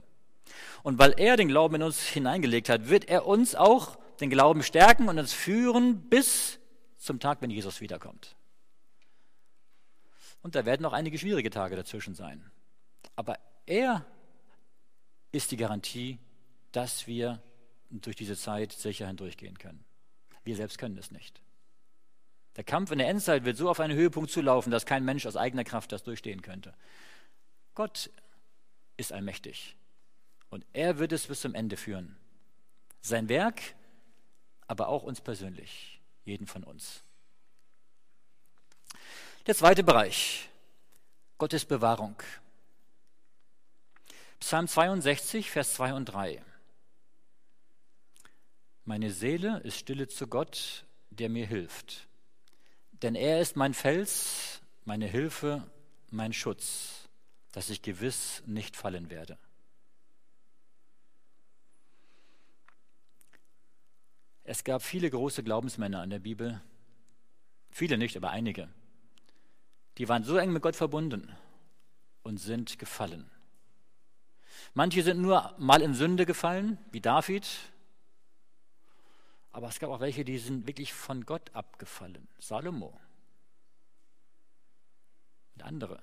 [0.83, 4.61] Und weil er den Glauben in uns hineingelegt hat, wird er uns auch den Glauben
[4.61, 6.59] stärken und uns führen bis
[6.99, 8.36] zum Tag, wenn Jesus wiederkommt.
[10.47, 12.41] Und da werden auch einige schwierige Tage dazwischen sein.
[13.17, 14.05] Aber er
[15.33, 16.19] ist die Garantie,
[16.71, 17.43] dass wir
[17.89, 19.83] durch diese Zeit sicher hindurchgehen können.
[20.45, 21.41] Wir selbst können es nicht.
[22.55, 25.35] Der Kampf in der Endzeit wird so auf einen Höhepunkt zulaufen, dass kein Mensch aus
[25.35, 26.73] eigener Kraft das durchstehen könnte.
[27.75, 28.09] Gott
[28.95, 29.75] ist allmächtig
[30.49, 32.15] und er wird es bis zum Ende führen.
[33.01, 33.75] Sein Werk,
[34.65, 37.03] aber auch uns persönlich, jeden von uns.
[39.47, 40.49] Der zweite Bereich,
[41.37, 42.21] Gottes Bewahrung.
[44.41, 46.43] Psalm 62, Vers 2 und 3.
[48.83, 52.09] Meine Seele ist stille zu Gott, der mir hilft.
[52.91, 55.65] Denn er ist mein Fels, meine Hilfe,
[56.11, 57.07] mein Schutz,
[57.53, 59.37] dass ich gewiss nicht fallen werde.
[64.43, 66.61] Es gab viele große Glaubensmänner in der Bibel,
[67.69, 68.67] viele nicht, aber einige,
[69.97, 71.35] die waren so eng mit Gott verbunden
[72.23, 73.29] und sind gefallen.
[74.73, 77.47] Manche sind nur mal in Sünde gefallen, wie David,
[79.51, 82.27] aber es gab auch welche, die sind wirklich von Gott abgefallen.
[82.37, 82.99] Salomo.
[85.55, 85.99] Und andere.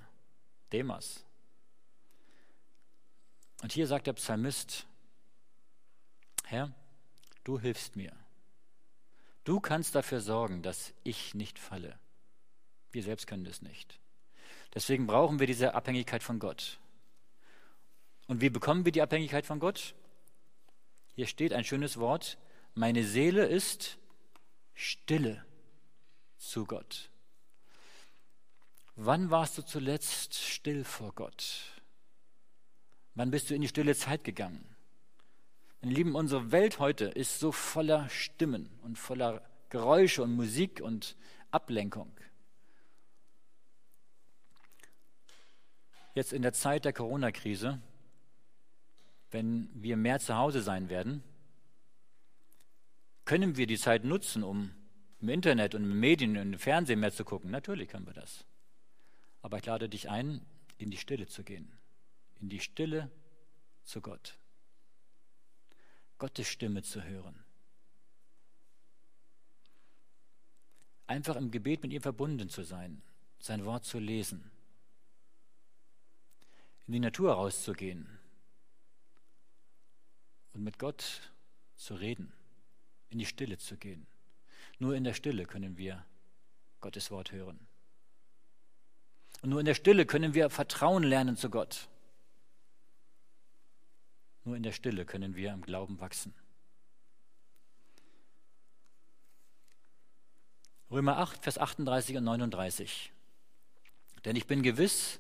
[0.73, 1.25] Demas.
[3.63, 4.87] Und hier sagt der Psalmist,
[6.43, 6.75] Herr,
[7.45, 8.13] du hilfst mir.
[9.45, 11.97] Du kannst dafür sorgen, dass ich nicht falle.
[12.95, 13.99] Wir selbst können das nicht.
[14.73, 16.79] Deswegen brauchen wir diese Abhängigkeit von Gott.
[18.29, 19.97] Und wie bekommen wir die Abhängigkeit von Gott?
[21.17, 22.39] Hier steht ein schönes Wort,
[22.75, 23.99] meine Seele ist
[24.75, 25.45] stille
[26.39, 27.11] zu Gott.
[28.95, 31.83] Wann warst du zuletzt still vor Gott?
[33.17, 34.65] Wann bist du in die stille Zeit gegangen?
[35.81, 41.17] Meine Lieben, unsere Welt heute ist so voller Stimmen und voller Geräusche und Musik und
[41.51, 42.13] Ablenkung.
[46.15, 47.81] Jetzt in der Zeit der Corona-Krise,
[49.31, 51.23] wenn wir mehr zu Hause sein werden,
[53.25, 54.71] können wir die Zeit nutzen, um
[55.21, 57.51] im Internet und in Medien und im Fernsehen mehr zu gucken?
[57.51, 58.45] Natürlich können wir das.
[59.43, 60.45] Aber ich lade dich ein,
[60.79, 61.73] in die Stille zu gehen.
[62.41, 63.11] In die Stille
[63.83, 64.39] zu Gott.
[66.19, 67.45] Gottes Stimme zu hören.
[71.07, 73.03] einfach im Gebet mit ihm verbunden zu sein,
[73.39, 74.51] sein Wort zu lesen,
[76.87, 78.09] in die Natur rauszugehen
[80.53, 81.33] und mit Gott
[81.77, 82.33] zu reden,
[83.11, 84.07] in die Stille zu gehen.
[84.79, 86.05] Nur in der Stille können wir
[86.81, 87.67] Gottes Wort hören.
[89.43, 91.89] Und nur in der Stille können wir Vertrauen lernen zu Gott.
[94.45, 96.35] Nur in der Stille können wir im Glauben wachsen.
[100.91, 103.13] Römer 8, Vers 38 und 39.
[104.25, 105.19] Denn ich bin gewiss,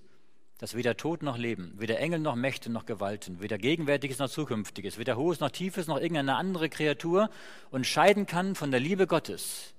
[0.58, 4.98] dass weder Tod noch Leben, weder Engel noch Mächte noch Gewalten, weder Gegenwärtiges noch Zukünftiges,
[4.98, 7.28] weder Hohes noch Tiefes noch irgendeine andere Kreatur
[7.70, 9.74] uns scheiden kann von der Liebe Gottes,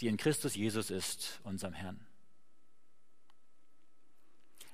[0.00, 2.00] die in Christus Jesus ist, unserem Herrn.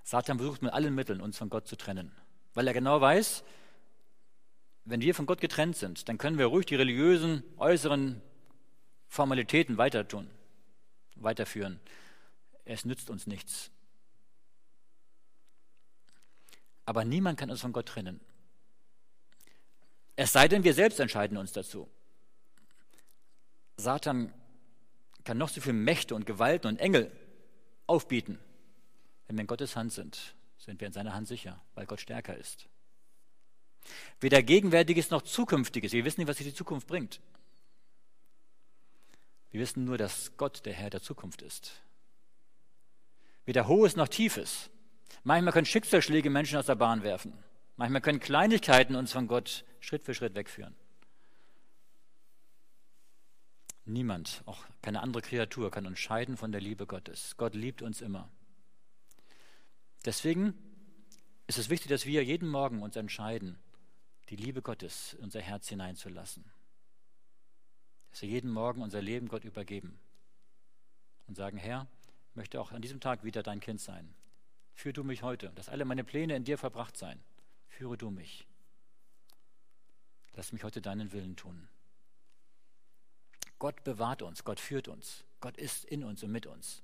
[0.04, 2.12] Satan versucht mit allen Mitteln, uns von Gott zu trennen,
[2.54, 3.44] weil er genau weiß,
[4.84, 8.20] wenn wir von Gott getrennt sind, dann können wir ruhig die religiösen äußeren
[9.06, 10.28] Formalitäten weiter tun,
[11.14, 11.78] weiterführen.
[12.64, 13.70] Es nützt uns nichts.
[16.84, 18.20] Aber niemand kann uns von Gott trennen.
[20.16, 21.88] Es sei denn, wir selbst entscheiden uns dazu.
[23.76, 24.32] Satan
[25.24, 27.10] kann noch so viele Mächte und Gewalten und Engel
[27.86, 28.38] aufbieten.
[29.26, 32.36] Wenn wir in Gottes Hand sind, sind wir in seiner Hand sicher, weil Gott stärker
[32.36, 32.68] ist.
[34.20, 35.92] Weder Gegenwärtiges noch Zukünftiges.
[35.92, 37.20] Wir wissen nicht, was sich die Zukunft bringt.
[39.50, 41.72] Wir wissen nur, dass Gott der Herr der Zukunft ist.
[43.44, 44.70] Weder Hohes noch Tiefes.
[45.24, 47.32] Manchmal können Schicksalsschläge Menschen aus der Bahn werfen.
[47.76, 50.74] Manchmal können Kleinigkeiten uns von Gott Schritt für Schritt wegführen.
[53.84, 57.36] Niemand, auch keine andere Kreatur, kann uns scheiden von der Liebe Gottes.
[57.36, 58.28] Gott liebt uns immer.
[60.04, 60.54] Deswegen
[61.46, 63.58] ist es wichtig, dass wir jeden Morgen uns entscheiden,
[64.28, 66.44] die Liebe Gottes in unser Herz hineinzulassen.
[68.10, 69.98] Dass wir jeden Morgen unser Leben Gott übergeben
[71.26, 71.86] und sagen, Herr,
[72.30, 74.14] ich möchte auch an diesem Tag wieder dein Kind sein.
[74.82, 77.22] Führe du mich heute, dass alle meine Pläne in dir verbracht seien.
[77.68, 78.48] Führe du mich.
[80.34, 81.68] Lass mich heute deinen Willen tun.
[83.60, 86.82] Gott bewahrt uns, Gott führt uns, Gott ist in uns und mit uns.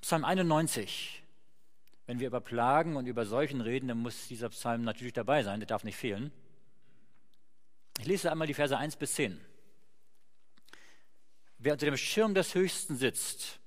[0.00, 1.22] Psalm 91.
[2.06, 5.60] Wenn wir über Plagen und über Seuchen reden, dann muss dieser Psalm natürlich dabei sein,
[5.60, 6.32] der darf nicht fehlen.
[7.98, 9.38] Ich lese einmal die Verse 1 bis 10.
[11.58, 13.60] Wer unter dem Schirm des Höchsten sitzt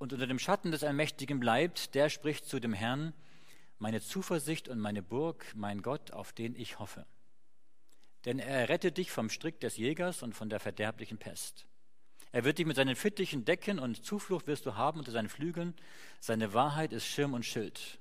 [0.00, 3.12] und unter dem Schatten des Allmächtigen bleibt, der spricht zu dem Herrn,
[3.78, 7.04] meine Zuversicht und meine Burg, mein Gott, auf den ich hoffe.
[8.24, 11.66] Denn er rettet dich vom Strick des Jägers und von der verderblichen Pest.
[12.32, 15.74] Er wird dich mit seinen Fittichen decken und Zuflucht wirst du haben unter seinen Flügeln.
[16.18, 17.98] Seine Wahrheit ist Schirm und Schild.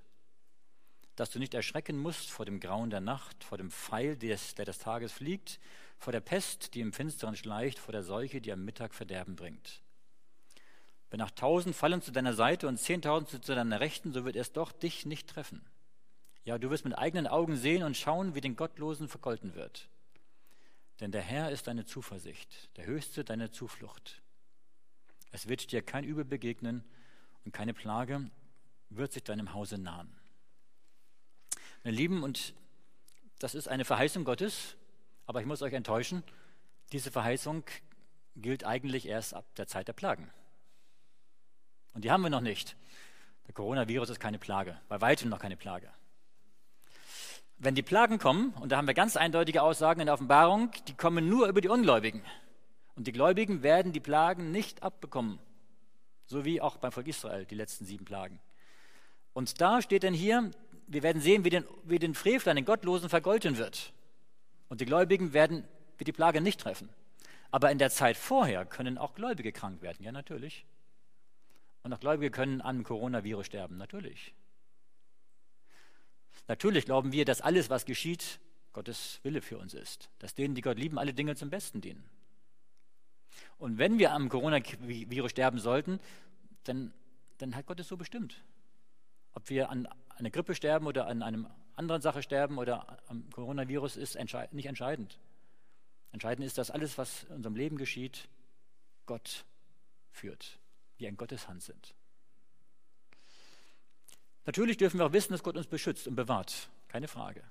[1.18, 4.78] Dass du nicht erschrecken musst vor dem Grauen der Nacht, vor dem Pfeil, der des
[4.78, 5.60] Tages fliegt,
[5.98, 9.84] vor der Pest, die im Finsteren schleicht, vor der Seuche, die am Mittag Verderben bringt.
[11.10, 14.52] Wenn auch tausend fallen zu deiner Seite und zehntausend zu deiner Rechten, so wird es
[14.52, 15.66] doch dich nicht treffen.
[16.44, 19.90] Ja, du wirst mit eigenen Augen sehen und schauen, wie den Gottlosen vergolten wird.
[21.00, 24.22] Denn der Herr ist deine Zuversicht, der Höchste deine Zuflucht.
[25.32, 26.84] Es wird dir kein Übel begegnen
[27.46, 28.30] und keine Plage
[28.90, 30.16] wird sich deinem Hause nahen.
[31.84, 32.54] Meine Lieben, und
[33.40, 34.76] das ist eine Verheißung Gottes,
[35.26, 36.24] aber ich muss euch enttäuschen,
[36.92, 37.64] diese Verheißung
[38.36, 40.32] gilt eigentlich erst ab der Zeit der Plagen.
[41.94, 42.76] Und die haben wir noch nicht.
[43.48, 45.90] Der Coronavirus ist keine Plage, bei weitem noch keine Plage.
[47.58, 50.94] Wenn die Plagen kommen, und da haben wir ganz eindeutige Aussagen in der Offenbarung, die
[50.94, 52.24] kommen nur über die Ungläubigen.
[52.96, 55.40] Und die Gläubigen werden die Plagen nicht abbekommen.
[56.26, 58.40] So wie auch beim Volk Israel, die letzten sieben Plagen.
[59.34, 60.52] Und da steht dann hier,
[60.88, 63.94] wir werden sehen, wie den, wie den Frevler, den Gottlosen vergolten wird.
[64.70, 65.68] Und die Gläubigen werden
[66.00, 66.90] die Plage nicht treffen.
[67.52, 70.04] Aber in der Zeit vorher können auch Gläubige krank werden.
[70.04, 70.66] Ja, natürlich.
[71.90, 73.78] Und auch Gläubige können an Coronavirus sterben.
[73.78, 74.36] Natürlich.
[76.48, 78.40] Natürlich glauben wir, dass alles, was geschieht,
[78.74, 80.12] Gottes Wille für uns ist.
[80.20, 82.08] Dass denen, die Gott lieben, alle Dinge zum Besten dienen.
[83.58, 86.00] Und wenn wir am Coronavirus sterben sollten,
[86.66, 86.94] dann,
[87.40, 88.44] dann hat Gott es so bestimmt.
[89.34, 93.98] Ob wir an einer Grippe sterben oder an einer anderen Sache sterben oder am Coronavirus
[93.98, 95.18] ist entscheid nicht entscheidend.
[96.12, 98.30] Entscheidend ist, dass alles, was in unserem Leben geschieht,
[99.08, 99.44] Gott
[100.12, 100.60] führt,
[101.00, 101.96] wir in Gottes Hand sind.
[104.46, 106.70] Natürlich dürfen wir auch wissen, dass Gott uns beschützt und bewahrt.
[106.88, 107.44] Keine Frage.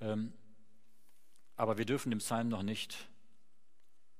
[0.00, 0.32] Ähm,
[1.56, 3.08] aber wir dürfen dem Psalm noch nicht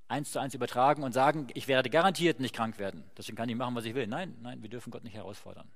[0.08, 3.04] eins zu eins übertragen und sagen, ich werde garantiert nicht krank werden.
[3.16, 4.06] Deswegen kann ich machen, was ich will.
[4.06, 5.70] Nein, nein, wir dürfen Gott nicht herausfordern.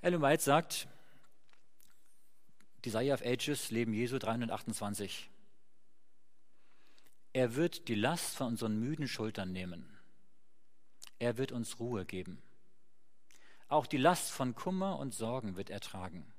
[0.00, 0.86] Ellen White sagt,
[2.84, 5.30] Desire of Ages, Leben Jesu 328.
[7.34, 9.98] Er wird die Last von unseren müden Schultern nehmen.
[11.18, 12.40] Er wird uns Ruhe geben.
[13.66, 16.32] Auch die Last von Kummer und Sorgen wird er tragen.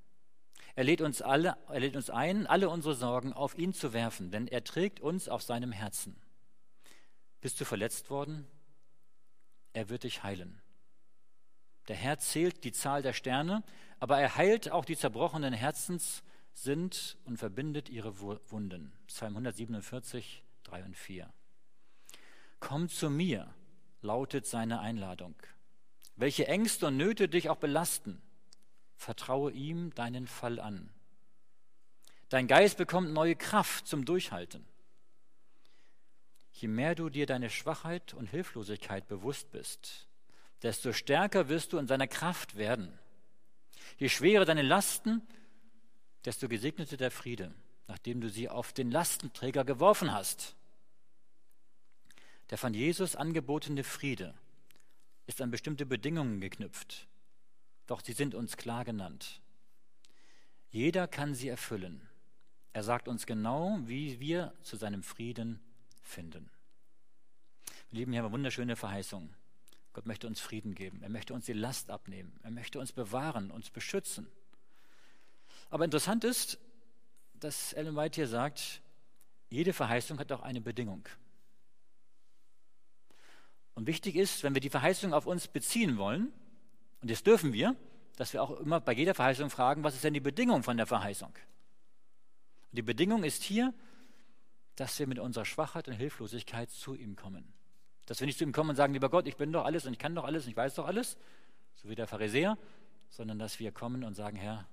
[0.73, 4.31] Er lädt uns alle, er lädt uns ein, alle unsere Sorgen auf ihn zu werfen,
[4.31, 6.15] denn er trägt uns auf seinem Herzen.
[7.41, 8.47] Bist du verletzt worden?
[9.73, 10.61] Er wird dich heilen.
[11.89, 13.63] Der Herr zählt die Zahl der Sterne,
[13.99, 18.93] aber er heilt auch die zerbrochenen Herzens sind und verbindet ihre Wunden.
[19.07, 21.31] Psalm 147, 3 und 4.
[22.59, 23.53] Komm zu mir,
[24.01, 25.35] lautet seine Einladung.
[26.15, 28.21] Welche Ängste und Nöte dich auch belasten,
[28.95, 30.89] vertraue ihm deinen Fall an.
[32.29, 34.65] Dein Geist bekommt neue Kraft zum Durchhalten.
[36.51, 40.07] Je mehr du dir deine Schwachheit und Hilflosigkeit bewusst bist,
[40.63, 42.97] desto stärker wirst du in seiner Kraft werden.
[43.97, 45.21] Je schwerer deine Lasten,
[46.23, 47.53] desto gesegneter der Friede,
[47.87, 50.55] nachdem du sie auf den Lastenträger geworfen hast.
[52.49, 54.33] Der von Jesus angebotene Friede
[55.27, 57.07] ist an bestimmte Bedingungen geknüpft,
[57.87, 59.41] doch sie sind uns klar genannt.
[60.69, 62.07] Jeder kann sie erfüllen.
[62.73, 65.59] Er sagt uns genau, wie wir zu seinem Frieden
[66.01, 66.49] finden.
[67.89, 69.33] Wir lieben, hier eine wunderschöne Verheißung.
[69.93, 71.01] Gott möchte uns Frieden geben.
[71.01, 72.37] Er möchte uns die Last abnehmen.
[72.43, 74.27] Er möchte uns bewahren, uns beschützen.
[75.69, 76.59] Aber interessant ist,
[77.45, 78.81] dass Ellen White hier sagt,
[79.49, 81.07] jede Verheißung hat auch eine Bedingung.
[83.75, 86.33] Und wichtig ist, wenn wir die Verheißung auf uns beziehen wollen,
[87.01, 87.75] und das dürfen wir,
[88.15, 90.87] dass wir auch immer bei jeder Verheißung fragen, was ist denn die Bedingung von der
[90.87, 91.29] Verheißung?
[91.29, 93.75] Und die Bedingung ist hier,
[94.75, 97.53] dass wir mit unserer Schwachheit und Hilflosigkeit zu ihm kommen.
[98.07, 99.93] Dass wir nicht zu ihm kommen und sagen, lieber Gott, ich bin doch alles und
[99.93, 101.15] ich kann doch alles und ich weiß doch alles,
[101.75, 102.57] so wie der Pharisäer,
[103.11, 104.67] sondern dass wir kommen und sagen, Herr,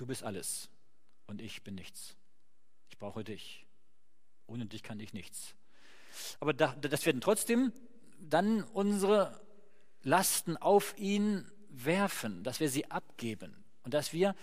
[0.00, 0.68] du bist alles
[1.26, 2.16] und ich bin nichts.
[2.88, 3.66] Ich brauche dich.
[4.46, 5.54] Ohne dich kann ich nichts.
[6.40, 7.72] Aber da, dass wir trotzdem
[8.18, 9.40] dann unsere
[10.02, 14.34] Lasten auf ihn werfen, dass wir sie abgeben und dass wir,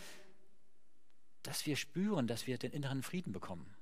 [1.44, 3.78] dass wir spüren, dass wir den inneren Frieden bekommen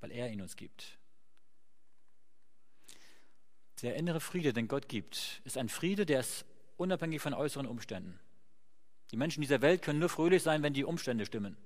[0.00, 0.98] weil er ihn uns gibt.
[3.82, 6.44] Der innere Friede, den Gott gibt, ist ein Friede, der ist
[6.76, 8.18] unabhängig von äußeren Umständen.
[9.10, 11.56] Die Menschen dieser Welt können nur fröhlich sein, wenn die Umstände stimmen.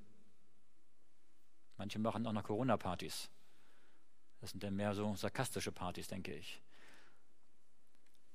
[1.77, 3.31] Manche machen auch noch Corona-Partys.
[4.41, 6.61] Das sind dann mehr so sarkastische Partys, denke ich.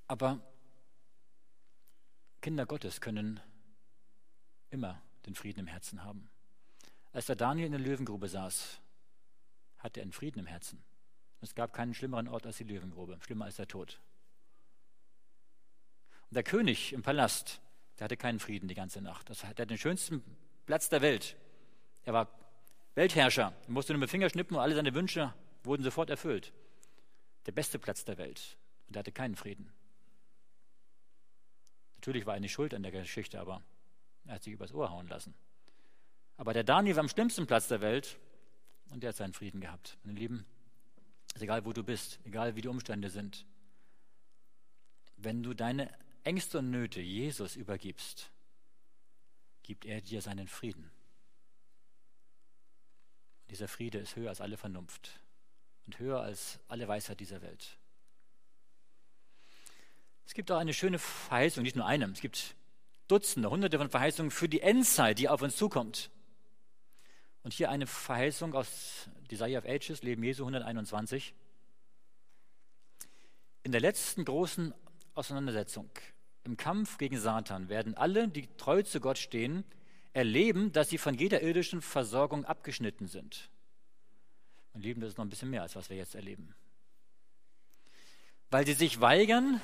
[0.07, 0.41] Aber
[2.41, 3.39] Kinder Gottes können
[4.69, 6.29] immer den Frieden im Herzen haben.
[7.11, 8.79] Als der Daniel in der Löwengrube saß,
[9.79, 10.83] hatte er einen Frieden im Herzen.
[11.41, 14.01] Es gab keinen schlimmeren Ort als die Löwengrube, schlimmer als der Tod.
[16.29, 17.61] Und der König im Palast,
[17.97, 19.29] der hatte keinen Frieden die ganze Nacht.
[19.29, 20.23] Das, der hatte den schönsten
[20.65, 21.35] Platz der Welt.
[22.03, 22.27] Er war
[22.95, 23.53] Weltherrscher.
[23.65, 25.33] Er musste nur mit Finger schnippen und alle seine Wünsche
[25.63, 26.53] wurden sofort erfüllt.
[27.45, 28.57] Der beste Platz der Welt.
[28.87, 29.71] Und er hatte keinen Frieden.
[31.97, 33.63] Natürlich war er nicht schuld an der Geschichte, aber
[34.25, 35.33] er hat sich übers Ohr hauen lassen.
[36.37, 38.17] Aber der Daniel war am schlimmsten Platz der Welt
[38.91, 39.97] und der hat seinen Frieden gehabt.
[40.03, 40.45] Meine Lieben,
[41.33, 43.45] ist egal, wo du bist, egal wie die Umstände sind.
[45.17, 45.89] Wenn du deine
[46.27, 48.31] Ängste und Nöte Jesus übergibst,
[49.63, 50.83] gibt er dir seinen Frieden.
[53.41, 55.21] Und dieser Friede ist höher als alle Vernunft
[55.85, 57.77] und höher als alle Weisheit dieser Welt.
[60.25, 62.55] Es gibt auch eine schöne Verheißung, nicht nur eine, es gibt
[63.07, 66.11] Dutzende, Hunderte von Verheißungen für die Endzeit, die auf uns zukommt.
[67.43, 71.33] Und hier eine Verheißung aus Desire of Ages, Leben Jesu 121.
[73.63, 74.73] In der letzten großen
[75.13, 75.89] Auseinandersetzung
[76.47, 79.65] im Kampf gegen Satan werden alle, die treu zu Gott stehen,
[80.13, 83.49] erleben, dass sie von jeder irdischen Versorgung abgeschnitten sind.
[84.73, 86.55] Mein Lieben, das ist noch ein bisschen mehr, als was wir jetzt erleben.
[88.49, 89.59] Weil sie sich weigern,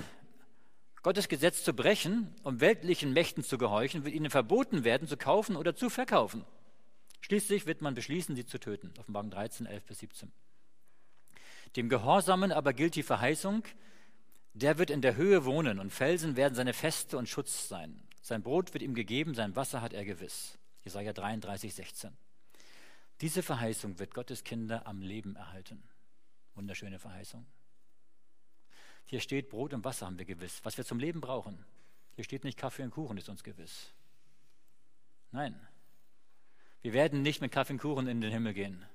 [1.03, 5.55] Gottes Gesetz zu brechen, um weltlichen Mächten zu gehorchen, wird ihnen verboten werden, zu kaufen
[5.55, 6.45] oder zu verkaufen.
[7.21, 8.93] Schließlich wird man beschließen, sie zu töten.
[8.99, 10.31] Offenbarung 13, 11 bis 17.
[11.77, 13.63] Dem Gehorsamen aber gilt die Verheißung,
[14.53, 18.01] der wird in der Höhe wohnen und Felsen werden seine Feste und Schutz sein.
[18.21, 20.57] Sein Brot wird ihm gegeben, sein Wasser hat er gewiss.
[20.83, 22.11] Jesaja 33, 16.
[23.21, 25.83] Diese Verheißung wird Gottes Kinder am Leben erhalten.
[26.55, 27.45] Wunderschöne Verheißung.
[29.05, 31.65] Hier steht, Brot und Wasser haben wir gewiss, was wir zum Leben brauchen.
[32.15, 33.93] Hier steht nicht, Kaffee und Kuchen ist uns gewiss.
[35.31, 35.59] Nein,
[36.83, 38.85] wir werden nicht mit Kaffee und Kuchen in den Himmel gehen.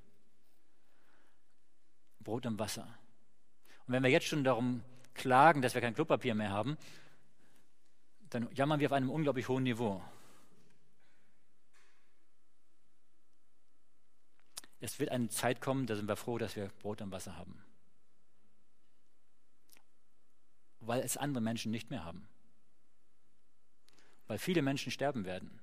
[2.21, 2.87] Brot und Wasser.
[3.87, 4.83] Und wenn wir jetzt schon darum
[5.19, 6.79] klagen, dass wir kein Klopapier mehr haben,
[8.31, 10.03] dann jammern wir auf einem unglaublich hohen Niveau.
[14.81, 17.63] Es wird eine Zeit kommen, da sind wir froh, dass wir Brot und Wasser haben.
[20.81, 22.29] Weil es andere Menschen nicht mehr haben.
[24.29, 25.61] Weil viele Menschen sterben werden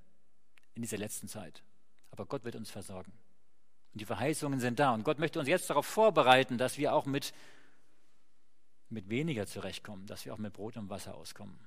[0.74, 1.64] in dieser letzten Zeit.
[2.12, 3.14] Aber Gott wird uns versorgen.
[3.94, 4.94] Und die Verheißungen sind da.
[4.94, 7.34] Und Gott möchte uns jetzt darauf vorbereiten, dass wir auch mit,
[8.96, 11.60] mit weniger zurechtkommen, dass wir auch mit Brot und Wasser auskommen.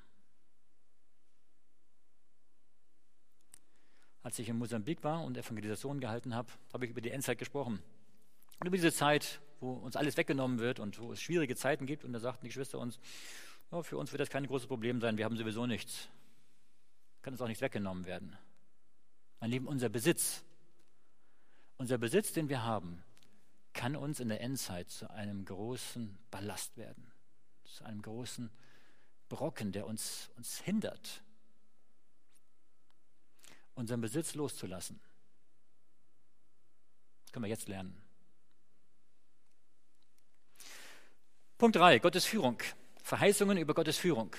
[4.23, 7.83] Als ich in Mosambik war und Evangelisation gehalten habe, habe ich über die Endzeit gesprochen.
[8.59, 12.05] Und über diese Zeit, wo uns alles weggenommen wird und wo es schwierige Zeiten gibt.
[12.05, 12.99] Und da sagten die Geschwister uns,
[13.71, 16.09] oh, für uns wird das kein großes Problem sein, wir haben sowieso nichts.
[17.23, 18.37] Kann uns auch nichts weggenommen werden.
[19.41, 20.43] Mein Lieben, unser Besitz,
[21.77, 23.05] unser Besitz, den wir haben,
[23.73, 27.13] kann uns in der Endzeit zu einem großen Ballast werden,
[27.77, 28.51] zu einem großen
[29.29, 31.23] Brocken, der uns, uns hindert,
[33.75, 35.01] unseren Besitz loszulassen.
[37.25, 38.01] Das können wir jetzt lernen.
[41.59, 42.63] Punkt 3, Gottes Führung.
[43.03, 44.35] Verheißungen über Gottes Führung.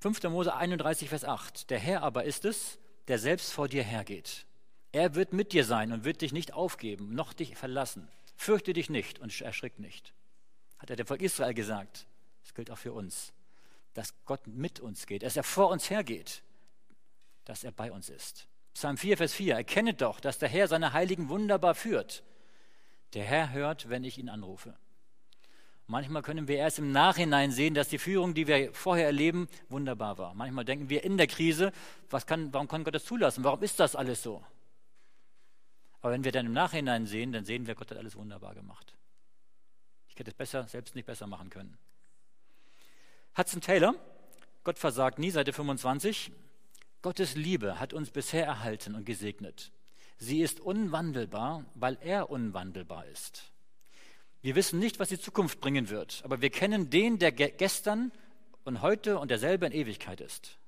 [0.00, 0.22] 5.
[0.24, 1.70] Mose 31, Vers 8.
[1.70, 2.78] Der Herr aber ist es,
[3.08, 4.46] der selbst vor dir hergeht.
[4.92, 8.08] Er wird mit dir sein und wird dich nicht aufgeben, noch dich verlassen.
[8.36, 10.14] Fürchte dich nicht und erschrick nicht.
[10.78, 12.06] Hat er dem Volk Israel gesagt.
[12.42, 13.32] Das gilt auch für uns.
[13.94, 16.42] Dass Gott mit uns geht, dass er vor uns hergeht
[17.48, 18.46] dass er bei uns ist.
[18.74, 19.54] Psalm 4, Vers 4.
[19.54, 22.22] Erkennet doch, dass der Herr seine Heiligen wunderbar führt.
[23.14, 24.74] Der Herr hört, wenn ich ihn anrufe.
[25.86, 30.18] Manchmal können wir erst im Nachhinein sehen, dass die Führung, die wir vorher erleben, wunderbar
[30.18, 30.34] war.
[30.34, 31.72] Manchmal denken wir in der Krise,
[32.10, 33.42] was kann, warum kann Gott das zulassen?
[33.44, 34.44] Warum ist das alles so?
[36.02, 38.94] Aber wenn wir dann im Nachhinein sehen, dann sehen wir, Gott hat alles wunderbar gemacht.
[40.18, 41.78] Ich hätte es besser, selbst nicht besser machen können.
[43.36, 43.94] Hudson Taylor,
[44.64, 46.32] Gott versagt nie, Seite 25.
[47.02, 49.70] Gottes Liebe hat uns bisher erhalten und gesegnet.
[50.16, 53.52] Sie ist unwandelbar, weil er unwandelbar ist.
[54.42, 58.10] Wir wissen nicht, was die Zukunft bringen wird, aber wir kennen den, der gestern
[58.64, 60.58] und heute und derselbe in Ewigkeit ist.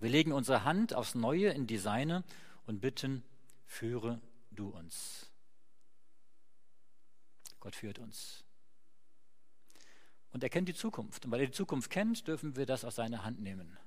[0.00, 2.24] Wir legen unsere Hand aufs Neue in die Seine
[2.64, 3.24] und bitten,
[3.66, 5.27] führe du uns.
[7.60, 8.44] Gott führt uns.
[10.30, 11.24] Und er kennt die Zukunft.
[11.24, 13.78] Und weil er die Zukunft kennt, dürfen wir das aus seiner Hand nehmen.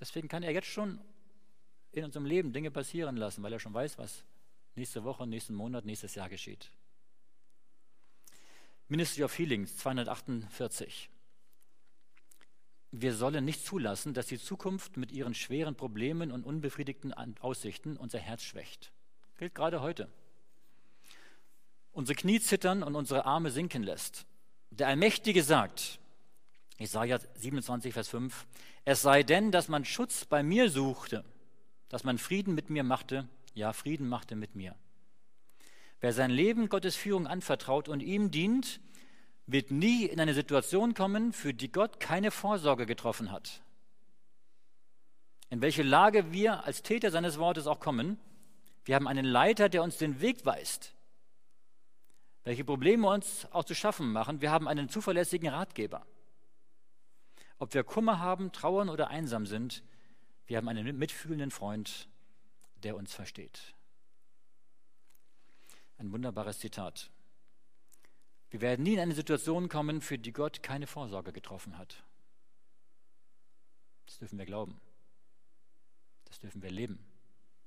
[0.00, 1.00] Deswegen kann er jetzt schon
[1.92, 4.24] in unserem Leben Dinge passieren lassen, weil er schon weiß, was
[4.74, 6.70] nächste Woche, nächsten Monat, nächstes Jahr geschieht.
[8.88, 11.10] Ministry of Healings 248.
[12.90, 18.18] Wir sollen nicht zulassen, dass die Zukunft mit ihren schweren Problemen und unbefriedigten Aussichten unser
[18.18, 18.92] Herz schwächt.
[19.36, 20.10] Gilt gerade heute.
[21.98, 24.24] Unsere Knie zittern und unsere Arme sinken lässt.
[24.70, 25.98] Der Allmächtige sagt,
[26.78, 28.46] Jesaja 27, Vers 5.
[28.84, 31.24] Es sei denn, dass man Schutz bei mir suchte,
[31.88, 34.76] dass man Frieden mit mir machte, ja, Frieden machte mit mir.
[35.98, 38.78] Wer sein Leben Gottes Führung anvertraut und ihm dient,
[39.46, 43.60] wird nie in eine Situation kommen, für die Gott keine Vorsorge getroffen hat.
[45.50, 48.20] In welche Lage wir als Täter seines Wortes auch kommen,
[48.84, 50.94] wir haben einen Leiter, der uns den Weg weist.
[52.48, 56.06] Welche Probleme uns auch zu schaffen machen, wir haben einen zuverlässigen Ratgeber.
[57.58, 59.82] Ob wir Kummer haben, trauern oder einsam sind,
[60.46, 62.08] wir haben einen mitfühlenden Freund,
[62.82, 63.74] der uns versteht.
[65.98, 67.10] Ein wunderbares Zitat.
[68.48, 72.02] Wir werden nie in eine Situation kommen, für die Gott keine Vorsorge getroffen hat.
[74.06, 74.80] Das dürfen wir glauben.
[76.24, 76.98] Das dürfen wir leben.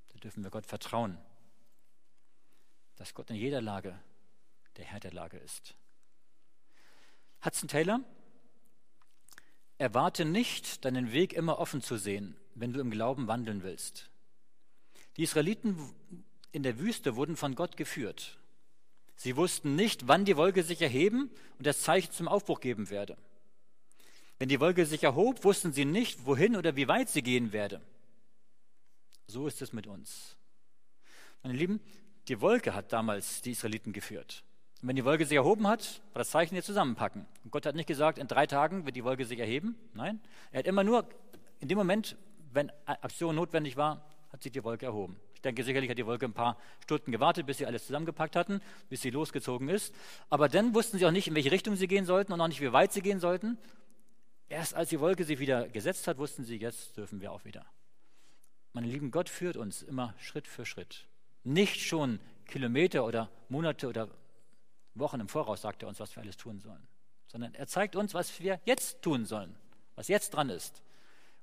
[0.10, 1.20] Da dürfen wir Gott vertrauen,
[2.96, 4.02] dass Gott in jeder Lage
[4.82, 5.76] der Herr der Lage ist.
[7.46, 8.02] Hudson Taylor
[9.78, 14.10] Erwarte nicht, deinen Weg immer offen zu sehen, wenn du im Glauben wandeln willst.
[15.18, 15.78] Die Israeliten
[16.52, 18.40] in der Wüste wurden von Gott geführt.
[19.16, 21.30] Sie wussten nicht, wann die Wolke sich erheben
[21.60, 23.18] und das Zeichen zum Aufbruch geben werde.
[24.40, 27.82] Wenn die Wolke sich erhob, wussten sie nicht, wohin oder wie weit sie gehen werde.
[29.28, 30.38] So ist es mit uns.
[31.44, 31.80] Meine Lieben,
[32.28, 34.44] die Wolke hat damals die Israeliten geführt.
[34.82, 37.28] Und wenn die Wolke sich erhoben hat, war das Zeichen hier zusammenpacken.
[37.44, 39.76] Und Gott hat nicht gesagt, in drei Tagen wird die Wolke sich erheben.
[39.94, 40.20] Nein,
[40.52, 41.08] er hat immer nur,
[41.60, 42.18] in dem Moment,
[42.52, 45.18] wenn Aktion notwendig war, hat sich die Wolke erhoben.
[45.36, 48.62] Ich denke, sicherlich hat die Wolke ein paar Stunden gewartet, bis sie alles zusammengepackt hatten,
[48.90, 49.94] bis sie losgezogen ist.
[50.30, 52.62] Aber dann wussten sie auch nicht, in welche Richtung sie gehen sollten und auch nicht,
[52.62, 53.58] wie weit sie gehen sollten.
[54.50, 57.66] Erst als die Wolke sich wieder gesetzt hat, wussten sie, jetzt dürfen wir auch wieder.
[58.74, 61.08] Meine Lieben, Gott führt uns immer Schritt für Schritt.
[61.44, 64.10] Nicht schon Kilometer oder Monate oder
[64.96, 66.88] Wochen im Voraus sagt er uns, was wir alles tun sollen,
[67.28, 69.56] sondern er zeigt uns, was wir jetzt tun sollen,
[69.96, 70.84] was jetzt dran ist.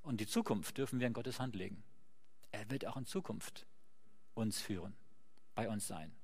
[0.02, 1.82] Und die Zukunft dürfen wir in Gottes Hand legen.
[2.50, 3.66] Er wird auch in Zukunft
[4.34, 4.94] uns führen,
[5.54, 6.14] bei uns sein.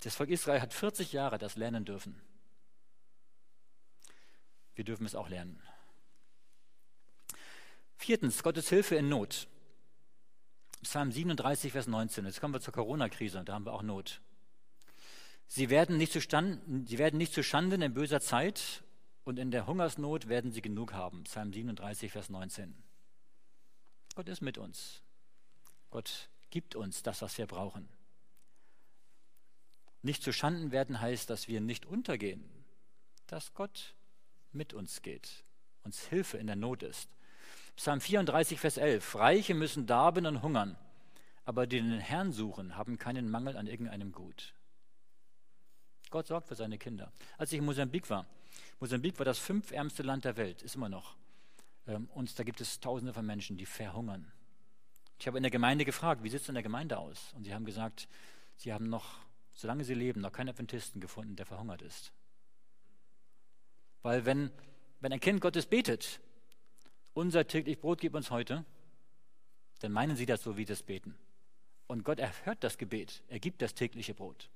[0.00, 2.20] Das Volk Israel hat 40 Jahre das lernen dürfen.
[4.74, 5.62] Wir dürfen es auch lernen.
[7.96, 9.48] Viertens, Gottes Hilfe in Not.
[10.82, 12.26] Psalm 37, Vers 19.
[12.26, 14.20] Jetzt kommen wir zur Corona-Krise, da haben wir auch Not.
[15.48, 18.82] Sie werden nicht zustande, sie werden nicht zustande in böser Zeit
[19.24, 21.24] und in der Hungersnot werden sie genug haben.
[21.24, 22.74] Psalm 37, Vers 19.
[24.14, 25.02] Gott ist mit uns.
[25.90, 27.88] Gott gibt uns das, was wir brauchen.
[30.02, 32.48] Nicht zu Schanden werden heißt, dass wir nicht untergehen,
[33.26, 33.94] dass Gott
[34.52, 35.44] mit uns geht,
[35.82, 37.10] uns Hilfe in der Not ist.
[37.76, 39.16] Psalm 34, Vers 11.
[39.16, 40.76] Reiche müssen darben und hungern,
[41.44, 44.55] aber die den Herrn suchen, haben keinen Mangel an irgendeinem Gut.
[46.10, 47.12] Gott sorgt für seine Kinder.
[47.38, 48.26] Als ich in Mosambik war,
[48.80, 51.16] Mosambik war das fünfärmste Land der Welt, ist immer noch.
[51.86, 54.30] Ähm, und da gibt es Tausende von Menschen, die verhungern.
[55.18, 57.32] Ich habe in der Gemeinde gefragt, wie sieht es in der Gemeinde aus?
[57.34, 58.08] Und sie haben gesagt,
[58.56, 59.18] sie haben noch,
[59.54, 62.12] solange sie leben, noch keinen Adventisten gefunden, der verhungert ist.
[64.02, 64.50] Weil wenn,
[65.00, 66.20] wenn ein Kind Gottes betet,
[67.14, 68.64] unser täglich Brot gib uns heute,
[69.78, 71.16] dann meinen sie das so wie das Beten.
[71.86, 74.50] Und Gott erhört das Gebet, er gibt das tägliche Brot.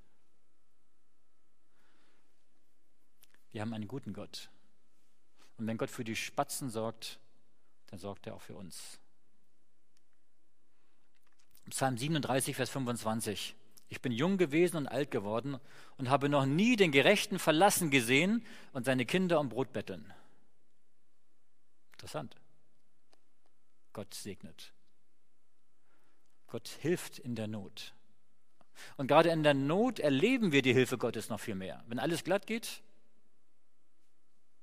[3.52, 4.50] Wir haben einen guten Gott.
[5.56, 7.18] Und wenn Gott für die Spatzen sorgt,
[7.88, 9.00] dann sorgt er auch für uns.
[11.68, 13.54] Psalm 37, Vers 25.
[13.88, 15.58] Ich bin jung gewesen und alt geworden
[15.96, 20.12] und habe noch nie den Gerechten verlassen gesehen und seine Kinder um Brot betteln.
[21.92, 22.36] Interessant.
[23.92, 24.72] Gott segnet.
[26.46, 27.92] Gott hilft in der Not.
[28.96, 31.84] Und gerade in der Not erleben wir die Hilfe Gottes noch viel mehr.
[31.86, 32.82] Wenn alles glatt geht,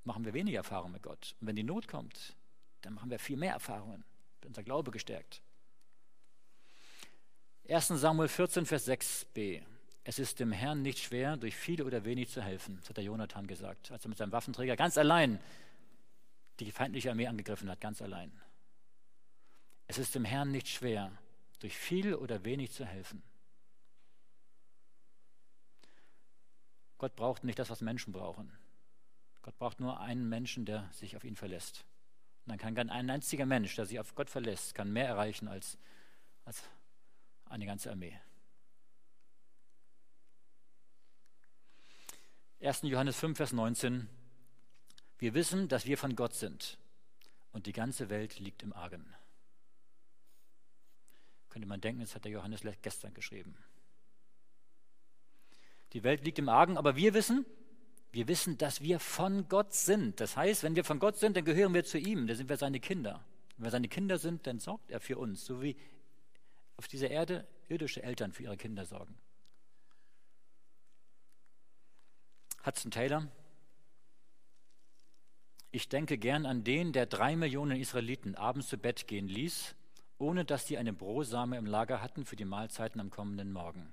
[0.08, 1.36] machen wir weniger Erfahrung mit Gott.
[1.40, 2.34] Und wenn die Not kommt,
[2.80, 4.04] dann machen wir viel mehr Erfahrungen.
[4.40, 5.42] Wird unser Glaube gestärkt.
[7.68, 7.88] 1.
[7.88, 9.62] Samuel 14, Vers 6b.
[10.04, 13.04] Es ist dem Herrn nicht schwer, durch viele oder wenig zu helfen, das hat der
[13.04, 15.38] Jonathan gesagt, als er mit seinem Waffenträger ganz allein
[16.60, 18.32] die feindliche Armee angegriffen hat, ganz allein.
[19.86, 21.12] Es ist dem Herrn nicht schwer,
[21.58, 23.22] durch viel oder wenig zu helfen.
[26.96, 28.50] Gott braucht nicht das, was Menschen brauchen.
[29.42, 31.84] Gott braucht nur einen Menschen, der sich auf ihn verlässt.
[32.44, 35.78] Und dann kann ein einziger Mensch, der sich auf Gott verlässt, kann mehr erreichen als,
[36.44, 36.62] als
[37.46, 38.18] eine ganze Armee.
[42.60, 42.82] 1.
[42.82, 44.08] Johannes 5, Vers 19.
[45.18, 46.78] Wir wissen, dass wir von Gott sind
[47.52, 49.14] und die ganze Welt liegt im Argen.
[51.50, 53.56] Könnte man denken, das hat der Johannes gestern geschrieben.
[55.92, 57.46] Die Welt liegt im Argen, aber wir wissen,
[58.10, 60.20] wir wissen, dass wir von Gott sind.
[60.20, 62.56] Das heißt, wenn wir von Gott sind, dann gehören wir zu ihm, dann sind wir
[62.56, 63.24] seine Kinder.
[63.56, 65.76] Wenn wir seine Kinder sind, dann sorgt er für uns, so wie
[66.76, 69.14] auf dieser Erde irdische Eltern für ihre Kinder sorgen.
[72.64, 73.28] Hudson Taylor.
[75.70, 79.74] Ich denke gern an den, der drei Millionen Israeliten abends zu Bett gehen ließ,
[80.16, 83.92] ohne dass sie eine Brosame im Lager hatten für die Mahlzeiten am kommenden Morgen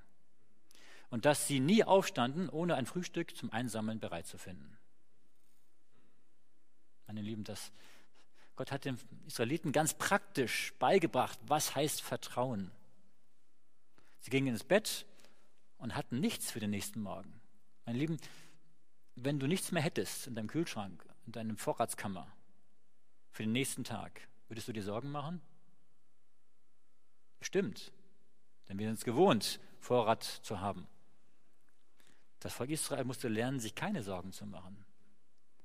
[1.10, 4.78] und dass sie nie aufstanden, ohne ein Frühstück zum Einsammeln bereit zu finden.
[7.08, 7.72] Meine Lieben, das,
[8.56, 12.72] Gott hat den Israeliten ganz praktisch beigebracht, was heißt Vertrauen.
[14.20, 15.06] Sie gingen ins Bett
[15.78, 17.41] und hatten nichts für den nächsten Morgen.
[17.86, 18.18] Meine Lieben,
[19.16, 22.28] wenn du nichts mehr hättest in deinem Kühlschrank, in deinem Vorratskammer
[23.32, 25.41] für den nächsten Tag, würdest du dir Sorgen machen?
[27.39, 27.91] Bestimmt.
[28.68, 30.88] Denn wir sind es gewohnt, Vorrat zu haben.
[32.46, 34.86] Das Volk Israel musste lernen, sich keine Sorgen zu machen.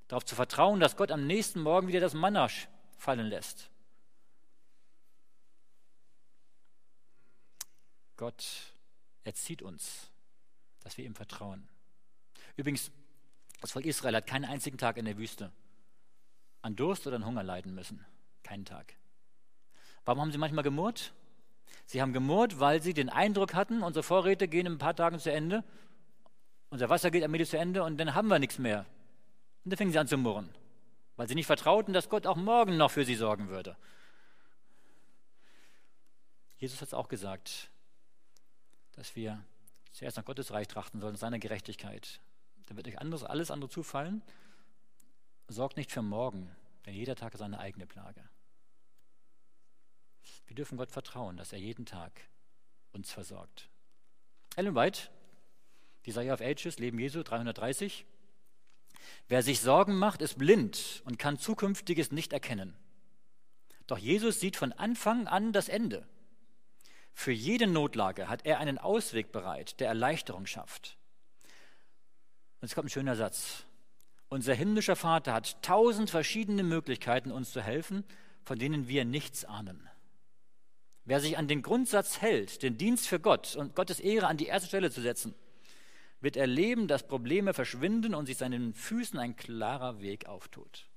[0.08, 2.48] Darauf zu vertrauen, dass Gott am nächsten Morgen wieder das Manna
[2.96, 3.68] fallen lässt.
[8.16, 8.72] Gott
[9.24, 10.10] erzieht uns,
[10.80, 11.68] dass wir ihm vertrauen.
[12.56, 12.90] Übrigens,
[13.60, 15.52] das Volk Israel hat keinen einzigen Tag in der Wüste
[16.62, 18.06] an Durst oder an Hunger leiden müssen.
[18.42, 18.94] Keinen Tag.
[20.06, 21.12] Warum haben sie manchmal gemurrt?
[21.84, 25.18] Sie haben gemurrt, weil sie den Eindruck hatten, unsere Vorräte gehen in ein paar Tagen
[25.18, 25.62] zu Ende
[26.70, 28.86] unser Wasser geht am Ende zu Ende und dann haben wir nichts mehr.
[29.64, 30.48] Und dann fingen sie an zu murren,
[31.16, 33.76] weil sie nicht vertrauten, dass Gott auch morgen noch für sie sorgen würde.
[36.56, 37.70] Jesus hat es auch gesagt,
[38.92, 39.42] dass wir
[39.92, 42.20] zuerst nach Gottes Reich trachten sollen, seiner Gerechtigkeit.
[42.66, 44.22] Dann wird euch anderes, alles andere zufallen.
[45.48, 46.54] Sorgt nicht für morgen,
[46.86, 48.22] denn jeder Tag ist eine eigene Plage.
[50.46, 52.12] Wir dürfen Gott vertrauen, dass er jeden Tag
[52.92, 53.68] uns versorgt.
[54.56, 55.10] Ellen White
[56.06, 58.06] Desire of Ages, Leben Jesu 330.
[59.28, 62.74] Wer sich Sorgen macht, ist blind und kann Zukünftiges nicht erkennen.
[63.86, 66.06] Doch Jesus sieht von Anfang an das Ende.
[67.12, 70.96] Für jede Notlage hat er einen Ausweg bereit, der Erleichterung schafft.
[72.60, 73.64] Und jetzt kommt ein schöner Satz.
[74.28, 78.04] Unser himmlischer Vater hat tausend verschiedene Möglichkeiten, uns zu helfen,
[78.44, 79.88] von denen wir nichts ahnen.
[81.04, 84.46] Wer sich an den Grundsatz hält, den Dienst für Gott und Gottes Ehre an die
[84.46, 85.34] erste Stelle zu setzen,
[86.20, 90.88] wird erleben, dass Probleme verschwinden und sich seinen Füßen ein klarer Weg auftut.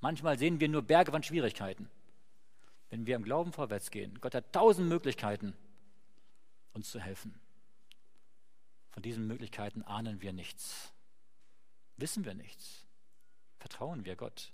[0.00, 1.90] Manchmal sehen wir nur Berge von Schwierigkeiten.
[2.90, 5.54] Wenn wir im Glauben vorwärts gehen, Gott hat tausend Möglichkeiten,
[6.72, 7.38] uns zu helfen.
[8.90, 10.92] Von diesen Möglichkeiten ahnen wir nichts,
[11.96, 12.86] wissen wir nichts,
[13.58, 14.52] vertrauen wir Gott.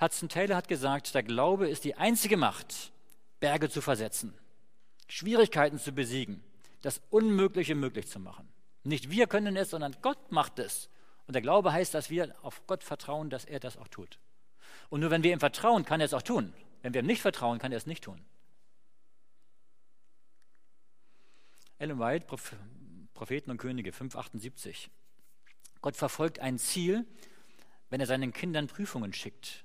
[0.00, 2.92] Hudson Taylor hat gesagt, der Glaube ist die einzige Macht,
[3.40, 4.32] Berge zu versetzen,
[5.08, 6.42] Schwierigkeiten zu besiegen,
[6.82, 8.48] das Unmögliche möglich zu machen.
[8.84, 10.88] Nicht wir können es, sondern Gott macht es.
[11.26, 14.18] Und der Glaube heißt, dass wir auf Gott vertrauen, dass er das auch tut.
[14.88, 16.54] Und nur wenn wir ihm vertrauen, kann er es auch tun.
[16.82, 18.24] Wenn wir ihm nicht vertrauen, kann er es nicht tun.
[21.78, 22.26] Ellen White,
[23.14, 24.90] Propheten und Könige 578.
[25.80, 27.06] Gott verfolgt ein Ziel,
[27.90, 29.64] wenn er seinen Kindern Prüfungen schickt.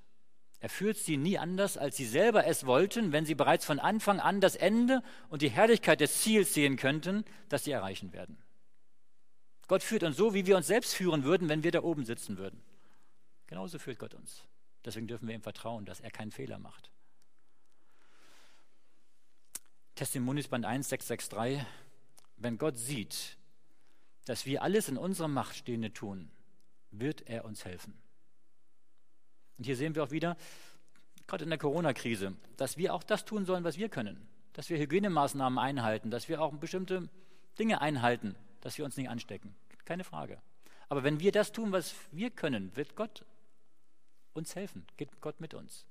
[0.64, 4.22] Er führt sie nie anders, als sie selber es wollten, wenn sie bereits von Anfang
[4.22, 8.42] an das Ende und die Herrlichkeit des Ziels sehen könnten, das sie erreichen werden.
[9.68, 12.38] Gott führt uns so, wie wir uns selbst führen würden, wenn wir da oben sitzen
[12.38, 12.64] würden.
[13.48, 14.46] Genauso führt Gott uns.
[14.86, 16.92] Deswegen dürfen wir ihm vertrauen, dass er keinen Fehler macht.
[19.96, 21.68] Testimonies Band 1, 663.
[22.38, 23.38] Wenn Gott sieht,
[24.24, 26.32] dass wir alles in unserer Macht Stehende tun,
[26.90, 28.02] wird er uns helfen.
[29.64, 30.36] Und hier sehen wir auch wieder,
[31.26, 34.28] gerade in der Corona-Krise, dass wir auch das tun sollen, was wir können.
[34.52, 37.08] Dass wir Hygienemaßnahmen einhalten, dass wir auch bestimmte
[37.58, 39.56] Dinge einhalten, dass wir uns nicht anstecken.
[39.86, 40.42] Keine Frage.
[40.90, 43.24] Aber wenn wir das tun, was wir können, wird Gott
[44.34, 45.86] uns helfen, geht Gott mit uns.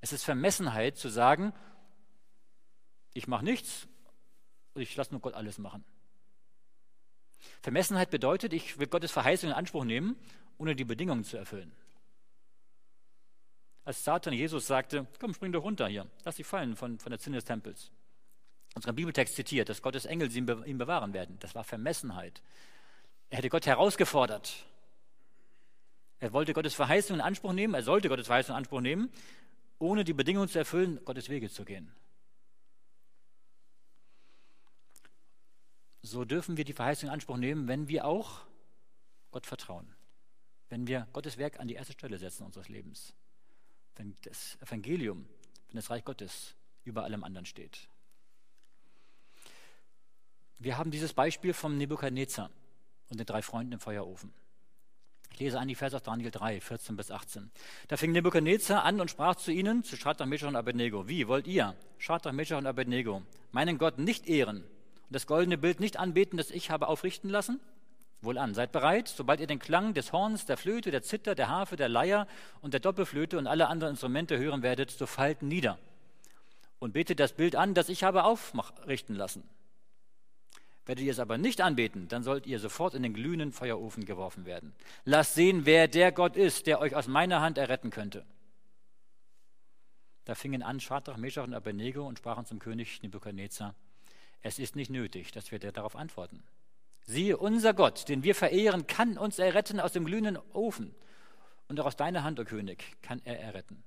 [0.00, 1.52] Es ist Vermessenheit zu sagen,
[3.14, 3.86] ich mache nichts
[4.74, 5.84] und ich lasse nur Gott alles machen.
[7.62, 10.16] Vermessenheit bedeutet, ich will Gottes Verheißung in Anspruch nehmen,
[10.58, 11.70] ohne die Bedingungen zu erfüllen.
[13.90, 17.18] Als Satan Jesus sagte, komm, spring doch runter hier, lass dich fallen von, von der
[17.18, 17.90] Zinne des Tempels.
[18.76, 21.36] Unser Bibeltext zitiert, dass Gottes Engel ihn bewahren werden.
[21.40, 22.40] Das war Vermessenheit.
[23.30, 24.64] Er hätte Gott herausgefordert.
[26.20, 29.10] Er wollte Gottes Verheißung in Anspruch nehmen, er sollte Gottes Verheißung in Anspruch nehmen,
[29.80, 31.92] ohne die Bedingungen zu erfüllen, Gottes Wege zu gehen.
[36.02, 38.42] So dürfen wir die Verheißung in Anspruch nehmen, wenn wir auch
[39.32, 39.92] Gott vertrauen.
[40.68, 43.16] Wenn wir Gottes Werk an die erste Stelle setzen unseres Lebens.
[44.00, 45.26] Wenn das Evangelium,
[45.68, 47.90] wenn das Reich Gottes über allem anderen steht.
[50.58, 52.50] Wir haben dieses Beispiel vom Nebukadnezar
[53.10, 54.32] und den drei Freunden im Feuerofen.
[55.34, 57.50] Ich lese an die Verse aus Daniel 3, 14 bis 18.
[57.88, 61.06] Da fing Nebukadnezar an und sprach zu ihnen, zu Schadrach, Meshach und Abednego.
[61.06, 63.20] Wie wollt ihr, Schadrach, Meshach und Abednego,
[63.50, 67.60] meinen Gott nicht ehren und das goldene Bild nicht anbeten, das ich habe aufrichten lassen?
[68.22, 71.76] Wohlan, seid bereit, sobald ihr den Klang des Horns, der Flöte, der Zither, der Harfe,
[71.76, 72.26] der Leier
[72.60, 75.78] und der Doppelflöte und alle anderen Instrumente hören werdet, so fallt nieder
[76.80, 79.48] und betet das Bild an, das ich habe aufrichten lassen.
[80.86, 84.44] Werdet ihr es aber nicht anbeten, dann sollt ihr sofort in den glühenden Feuerofen geworfen
[84.44, 84.74] werden.
[85.04, 88.24] Lasst sehen, wer der Gott ist, der euch aus meiner Hand erretten könnte.
[90.24, 93.74] Da fingen an Schadrach, Meshach und Abednego und sprachen zum König Nebukadnezar,
[94.42, 96.42] es ist nicht nötig, dass wir dir darauf antworten.
[97.10, 100.94] Siehe, unser Gott, den wir verehren, kann uns erretten aus dem glühenden Ofen.
[101.66, 103.82] Und auch aus deiner Hand, o oh König, kann er erretten.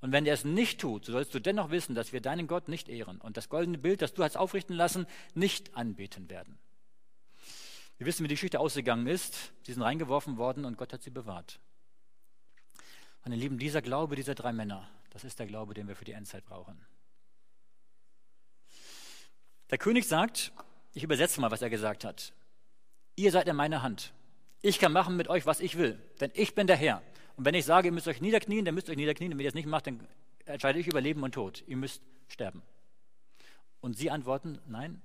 [0.00, 2.66] Und wenn er es nicht tut, so sollst du dennoch wissen, dass wir deinen Gott
[2.66, 6.58] nicht ehren und das goldene Bild, das du hast aufrichten lassen, nicht anbeten werden.
[7.98, 9.52] Wir wissen, wie die Geschichte ausgegangen ist.
[9.62, 11.60] Sie sind reingeworfen worden und Gott hat sie bewahrt.
[13.22, 16.12] Meine Lieben, dieser Glaube dieser drei Männer, das ist der Glaube, den wir für die
[16.12, 16.84] Endzeit brauchen.
[19.70, 20.52] Der König sagt,
[20.94, 22.32] ich übersetze mal, was er gesagt hat.
[23.16, 24.12] Ihr seid in meiner Hand.
[24.62, 27.02] Ich kann machen mit euch, was ich will, denn ich bin der Herr.
[27.36, 29.32] Und wenn ich sage, ihr müsst euch niederknien, dann müsst ihr euch niederknien.
[29.32, 30.06] Und wenn ihr das nicht macht, dann
[30.44, 31.64] entscheide ich über Leben und Tod.
[31.66, 32.62] Ihr müsst sterben.
[33.80, 35.02] Und sie antworten, nein,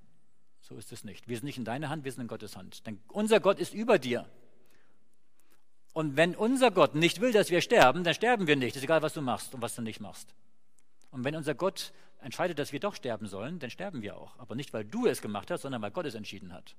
[0.61, 1.27] so ist es nicht.
[1.27, 2.85] Wir sind nicht in deiner Hand, wir sind in Gottes Hand.
[2.85, 4.29] Denn unser Gott ist über dir.
[5.93, 8.75] Und wenn unser Gott nicht will, dass wir sterben, dann sterben wir nicht.
[8.75, 10.33] Ist egal, was du machst und was du nicht machst.
[11.11, 11.91] Und wenn unser Gott
[12.21, 14.37] entscheidet, dass wir doch sterben sollen, dann sterben wir auch.
[14.39, 16.75] Aber nicht, weil du es gemacht hast, sondern weil Gott es entschieden hat.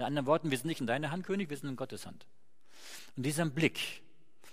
[0.00, 2.26] In anderen Worten, wir sind nicht in deiner Hand, König, wir sind in Gottes Hand.
[3.16, 4.02] Und dieser Blick,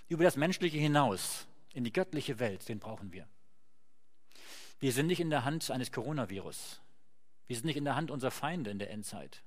[0.09, 3.25] über das Menschliche hinaus in die göttliche Welt, den brauchen wir.
[4.81, 6.81] Wir sind nicht in der Hand eines Coronavirus.
[7.47, 9.41] Wir sind nicht in der Hand unserer Feinde in der Endzeit.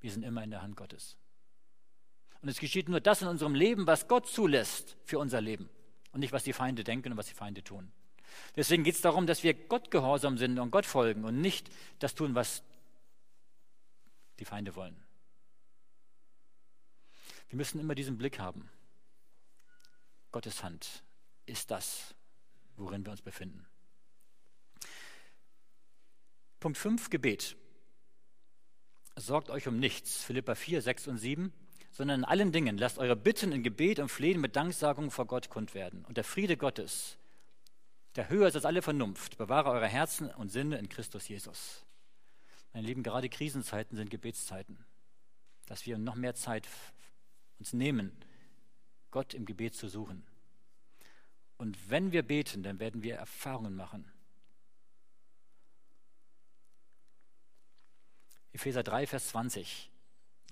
[0.00, 1.16] Wir sind immer in der Hand Gottes.
[2.42, 5.70] Und es geschieht nur das in unserem Leben, was Gott zulässt für unser Leben
[6.12, 7.90] und nicht, was die Feinde denken und was die Feinde tun.
[8.56, 12.14] Deswegen geht es darum, dass wir Gott gehorsam sind und Gott folgen und nicht das
[12.14, 12.62] tun, was
[14.38, 15.03] die Feinde wollen.
[17.54, 18.68] Wir müssen immer diesen Blick haben.
[20.32, 21.04] Gottes Hand
[21.46, 22.12] ist das,
[22.74, 23.64] worin wir uns befinden.
[26.58, 27.56] Punkt 5, Gebet.
[29.14, 31.52] Sorgt euch um nichts, Philippa 4, 6 und 7,
[31.92, 35.48] sondern in allen Dingen lasst eure Bitten in Gebet und Flehen mit Danksagung vor Gott
[35.48, 36.04] kund werden.
[36.06, 37.18] Und der Friede Gottes,
[38.16, 41.86] der höher ist als alle Vernunft, bewahre eure Herzen und Sinne in Christus Jesus.
[42.72, 44.84] Meine Lieben, gerade Krisenzeiten sind Gebetszeiten,
[45.66, 46.66] dass wir noch mehr Zeit
[47.58, 48.12] uns nehmen,
[49.10, 50.24] Gott im Gebet zu suchen.
[51.56, 54.10] Und wenn wir beten, dann werden wir Erfahrungen machen.
[58.52, 59.90] Epheser 3, Vers 20.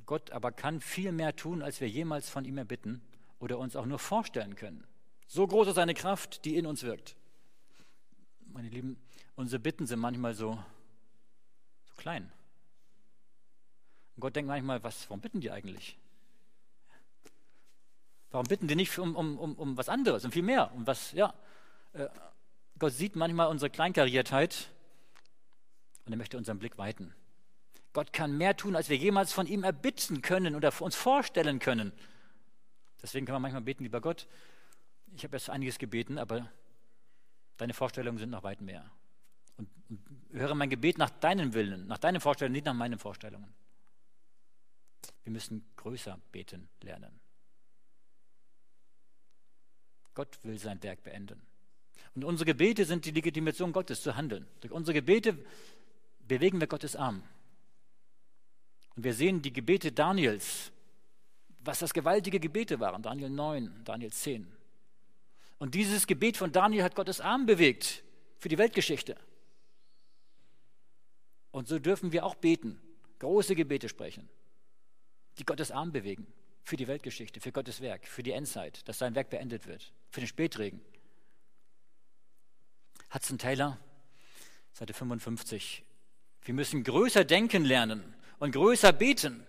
[0.07, 3.03] Gott aber kann viel mehr tun, als wir jemals von ihm erbitten
[3.39, 4.87] oder uns auch nur vorstellen können.
[5.27, 7.17] So groß ist seine Kraft, die in uns wirkt.
[8.47, 8.97] Meine Lieben,
[9.35, 10.63] unsere Bitten sind manchmal so
[11.93, 12.31] so klein.
[14.15, 15.99] Und Gott denkt manchmal, was, warum bitten die eigentlich?
[18.33, 20.73] Warum bitten die nicht um, um, um, um was anderes und viel mehr?
[20.75, 21.35] Um was, ja.
[21.93, 22.09] Äh,
[22.79, 24.69] Gott sieht manchmal unsere Kleinkariertheit
[26.07, 27.15] und er möchte unseren Blick weiten.
[27.93, 31.93] Gott kann mehr tun, als wir jemals von ihm erbitten können oder uns vorstellen können.
[33.03, 34.27] Deswegen kann man manchmal beten, lieber Gott,
[35.15, 36.51] ich habe jetzt einiges gebeten, aber
[37.59, 38.91] deine Vorstellungen sind noch weit mehr
[39.59, 40.01] und, und
[40.33, 43.53] höre mein Gebet nach deinem Willen, nach deinen Vorstellungen, nicht nach meinen Vorstellungen.
[45.25, 47.22] Wir müssen größer beten lernen.
[50.15, 51.41] Gott will sein Werk beenden.
[52.15, 54.47] Und unsere Gebete sind die Legitimation Gottes zu handeln.
[54.61, 55.39] Durch unsere Gebete
[56.21, 57.23] bewegen wir Gottes Arm.
[58.95, 60.71] Und wir sehen die Gebete Daniels,
[61.61, 63.03] was das gewaltige Gebete waren.
[63.03, 64.47] Daniel 9, Daniel 10.
[65.59, 68.03] Und dieses Gebet von Daniel hat Gottes Arm bewegt
[68.39, 69.17] für die Weltgeschichte.
[71.53, 72.81] Und so dürfen wir auch beten,
[73.21, 74.29] große Gebete sprechen,
[75.39, 76.27] die Gottes Arm bewegen
[76.65, 80.21] für die Weltgeschichte, für Gottes Werk, für die Endzeit, dass sein Werk beendet wird, für
[80.21, 80.81] den Spätregen.
[83.13, 83.79] Hudson Taylor,
[84.73, 85.85] Seite 55.
[86.43, 89.47] Wir müssen größer denken lernen und größer beten,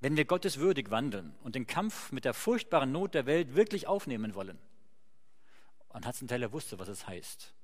[0.00, 3.86] wenn wir Gottes würdig wandeln und den Kampf mit der furchtbaren Not der Welt wirklich
[3.86, 4.58] aufnehmen wollen.
[5.88, 7.54] Und Hudson Taylor wusste, was es heißt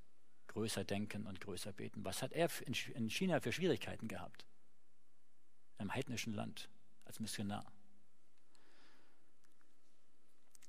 [0.49, 2.05] größer denken und größer beten.
[2.05, 4.47] Was hat er in China für Schwierigkeiten gehabt?
[5.75, 6.69] In einem heidnischen Land
[7.05, 7.67] als Missionar.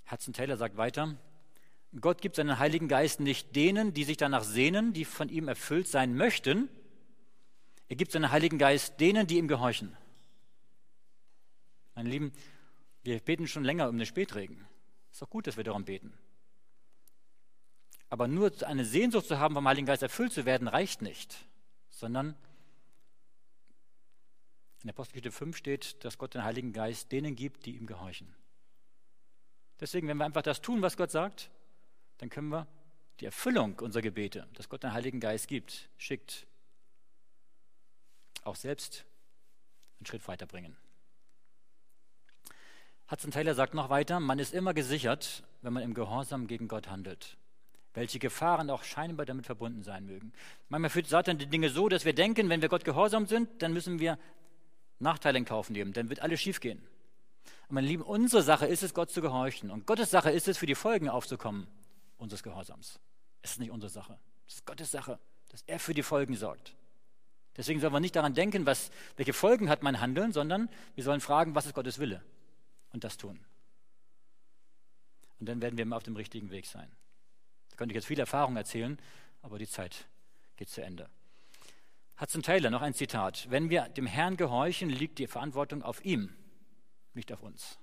[0.09, 1.15] Hudson Taylor sagt weiter,
[2.01, 5.87] Gott gibt seinen Heiligen Geist nicht denen, die sich danach sehnen, die von ihm erfüllt
[5.87, 6.69] sein möchten.
[7.87, 9.95] Er gibt seinen Heiligen Geist denen, die ihm gehorchen.
[11.93, 12.33] Meine Lieben,
[13.03, 14.65] wir beten schon länger um den Spätregen.
[15.11, 16.13] Ist doch gut, dass wir darum beten.
[18.09, 21.37] Aber nur eine Sehnsucht zu haben, vom Heiligen Geist erfüllt zu werden, reicht nicht,
[21.89, 22.35] sondern
[24.83, 28.35] in Apostelgeschichte 5 steht, dass Gott den Heiligen Geist denen gibt, die ihm gehorchen.
[29.79, 31.49] Deswegen, wenn wir einfach das tun, was Gott sagt,
[32.17, 32.67] dann können wir
[33.19, 36.47] die Erfüllung unserer Gebete, dass Gott den Heiligen Geist gibt, schickt,
[38.43, 39.05] auch selbst
[39.99, 40.75] einen Schritt weiterbringen.
[43.09, 46.87] Hudson Taylor sagt noch weiter, man ist immer gesichert, wenn man im Gehorsam gegen Gott
[46.89, 47.37] handelt
[47.95, 50.33] welche Gefahren auch scheinbar damit verbunden sein mögen.
[50.69, 53.73] Manchmal führt Satan die Dinge so, dass wir denken, wenn wir Gott gehorsam sind, dann
[53.73, 54.19] müssen wir
[54.99, 56.79] Nachteile in Kauf nehmen, dann wird alles schiefgehen.
[57.67, 59.71] Und meine Lieben, unsere Sache ist es, Gott zu gehorchen.
[59.71, 61.67] Und Gottes Sache ist es, für die Folgen aufzukommen
[62.17, 62.99] unseres Gehorsams.
[63.41, 64.19] Es ist nicht unsere Sache.
[64.47, 66.75] Es ist Gottes Sache, dass er für die Folgen sorgt.
[67.57, 71.21] Deswegen sollen wir nicht daran denken, was, welche Folgen hat mein Handeln, sondern wir sollen
[71.21, 72.21] fragen, was ist Gottes Wille?
[72.91, 73.39] Und das tun.
[75.39, 76.91] Und dann werden wir immer auf dem richtigen Weg sein.
[77.69, 78.99] Da könnte ich jetzt viel Erfahrung erzählen,
[79.41, 80.05] aber die Zeit
[80.57, 81.09] geht zu Ende.
[82.19, 83.49] Hudson Taylor, noch ein Zitat.
[83.49, 86.33] Wenn wir dem Herrn gehorchen, liegt die Verantwortung auf ihm,
[87.13, 87.77] nicht auf uns.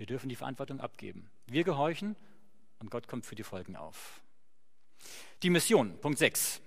[0.00, 1.30] Wir dürfen die Verantwortung abgeben.
[1.44, 2.16] Wir gehorchen
[2.78, 4.22] und Gott kommt für die Folgen auf.
[5.42, 6.62] Die Mission, Punkt 6.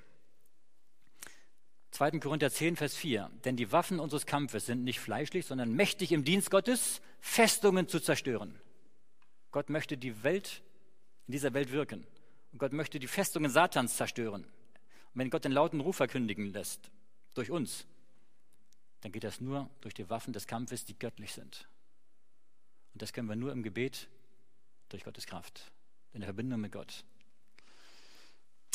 [1.90, 2.20] 2.
[2.20, 3.32] Korinther 10, Vers 4.
[3.44, 8.00] Denn die Waffen unseres Kampfes sind nicht fleischlich, sondern mächtig im Dienst Gottes, Festungen zu
[8.00, 8.62] zerstören.
[9.50, 10.62] Gott möchte die Welt,
[11.26, 12.06] in dieser Welt wirken.
[12.52, 14.44] Und Gott möchte die Festungen Satans zerstören.
[14.44, 16.92] Und wenn Gott den lauten Ruf verkündigen lässt,
[17.34, 17.88] durch uns,
[19.02, 21.68] dann geht das nur durch die Waffen des Kampfes, die göttlich sind.
[22.94, 24.08] Und das können wir nur im Gebet
[24.90, 25.72] durch Gottes Kraft,
[26.14, 27.04] in der Verbindung mit Gott.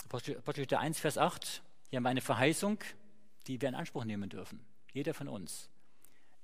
[0.04, 2.78] Apostelgeschichte 1, Vers 8, hier haben wir eine Verheißung,
[3.46, 4.64] die wir in Anspruch nehmen dürfen.
[4.92, 5.70] Jeder von uns.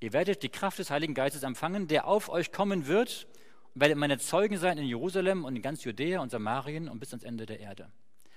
[0.01, 3.27] Ihr werdet die Kraft des Heiligen Geistes empfangen, der auf euch kommen wird
[3.75, 7.25] werdet meine Zeugen sein in Jerusalem und in ganz Judäa und Samarien und bis ans
[7.25, 7.91] Ende der Erde.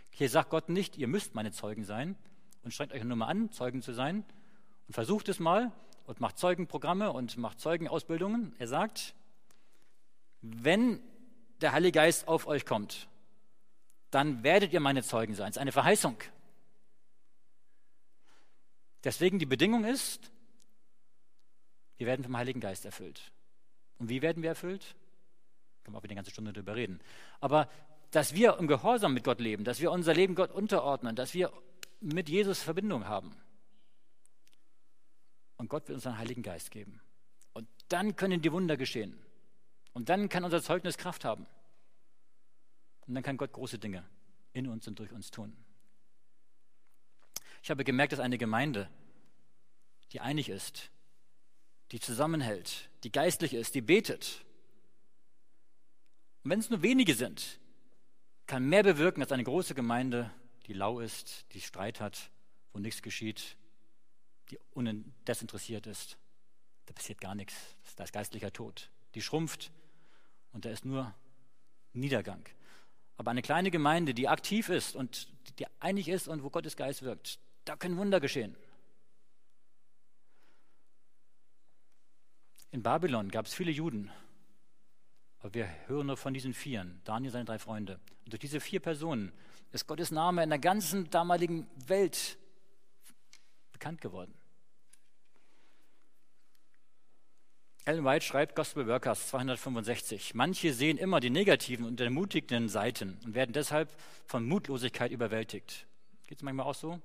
[0.10, 2.16] Hier sagt Gott nicht, ihr müsst meine Zeugen sein
[2.64, 4.26] und strengt euch nur mal an, Zeugen zu sein
[4.88, 5.72] und versucht es mal
[6.06, 8.56] und macht Zeugenprogramme und macht Zeugenausbildungen.
[8.58, 9.14] Er sagt,
[10.42, 11.02] wenn
[11.62, 13.08] der Heilige Geist auf euch kommt,
[14.12, 15.50] dann werdet ihr meine Zeugen sein.
[15.50, 16.18] Es ist eine Verheißung.
[19.04, 20.32] Deswegen die Bedingung ist,
[21.98, 23.32] wir werden vom Heiligen Geist erfüllt.
[23.98, 24.96] Und wie werden wir erfüllt?
[25.84, 27.00] Können wir auch wieder eine ganze Stunde darüber reden.
[27.40, 27.70] Aber
[28.12, 31.52] dass wir im Gehorsam mit Gott leben, dass wir unser Leben Gott unterordnen, dass wir
[32.00, 33.36] mit Jesus Verbindung haben.
[35.58, 37.02] Und Gott wird uns einen Heiligen Geist geben.
[37.54, 39.20] Und dann können die Wunder geschehen.
[39.98, 41.48] Und dann kann unser Zeugnis Kraft haben.
[43.08, 44.04] Und dann kann Gott große Dinge
[44.54, 45.58] in uns und durch uns tun.
[47.64, 48.92] Ich habe gemerkt, dass eine Gemeinde,
[50.12, 50.92] die einig ist,
[51.92, 54.46] die zusammenhält, die geistlich ist, die betet,
[56.44, 57.60] und wenn es nur wenige sind,
[58.46, 60.30] kann mehr bewirken als eine große Gemeinde,
[60.68, 62.30] die lau ist, die Streit hat,
[62.72, 63.58] wo nichts geschieht,
[64.52, 64.60] die
[65.28, 66.20] desinteressiert ist.
[66.86, 67.56] Da passiert gar nichts.
[67.96, 68.92] Da ist geistlicher Tod.
[69.16, 69.72] Die schrumpft
[70.58, 71.14] und da ist nur
[71.94, 72.44] Niedergang.
[73.16, 75.28] Aber eine kleine Gemeinde, die aktiv ist und
[75.60, 78.58] die einig ist und wo Gottes Geist wirkt, da können Wunder geschehen.
[82.72, 84.10] In Babylon gab es viele Juden.
[85.38, 88.00] Aber wir hören nur von diesen Vieren, Daniel seine drei Freunde.
[88.26, 89.32] Und durch diese vier Personen
[89.72, 92.40] ist Gottes Name in der ganzen damaligen Welt
[93.74, 94.34] bekannt geworden.
[97.88, 100.36] Ellen White schreibt Gospel Workers 265.
[100.36, 103.90] Manche sehen immer die negativen und ermutigenden Seiten und werden deshalb
[104.26, 105.88] von Mutlosigkeit überwältigt.
[106.28, 107.00] Geht es manchmal auch so?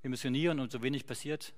[0.00, 1.52] Wir missionieren und so wenig passiert.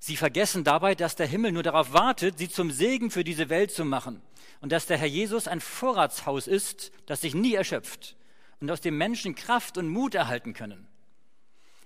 [0.00, 3.70] Sie vergessen dabei, dass der Himmel nur darauf wartet, sie zum Segen für diese Welt
[3.70, 4.20] zu machen
[4.60, 8.16] und dass der Herr Jesus ein Vorratshaus ist, das sich nie erschöpft
[8.58, 10.88] und aus dem Menschen Kraft und Mut erhalten können.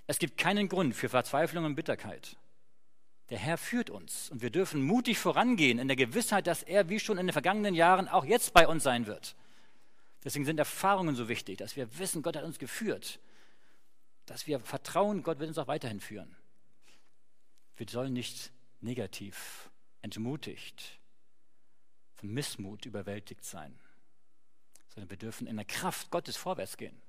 [0.06, 2.38] Es gibt keinen Grund für Verzweiflung und Bitterkeit.
[3.30, 7.00] Der Herr führt uns und wir dürfen mutig vorangehen in der Gewissheit, dass er wie
[7.00, 9.34] schon in den vergangenen Jahren auch jetzt bei uns sein wird.
[10.22, 13.18] Deswegen sind Erfahrungen so wichtig, dass wir wissen, Gott hat uns geführt,
[14.26, 16.34] dass wir vertrauen, Gott wird uns auch weiterhin führen.
[17.76, 19.70] Wir sollen nicht negativ,
[20.02, 20.98] entmutigt,
[22.14, 23.78] von Missmut überwältigt sein,
[24.88, 27.00] sondern wir dürfen in der Kraft Gottes vorwärts gehen,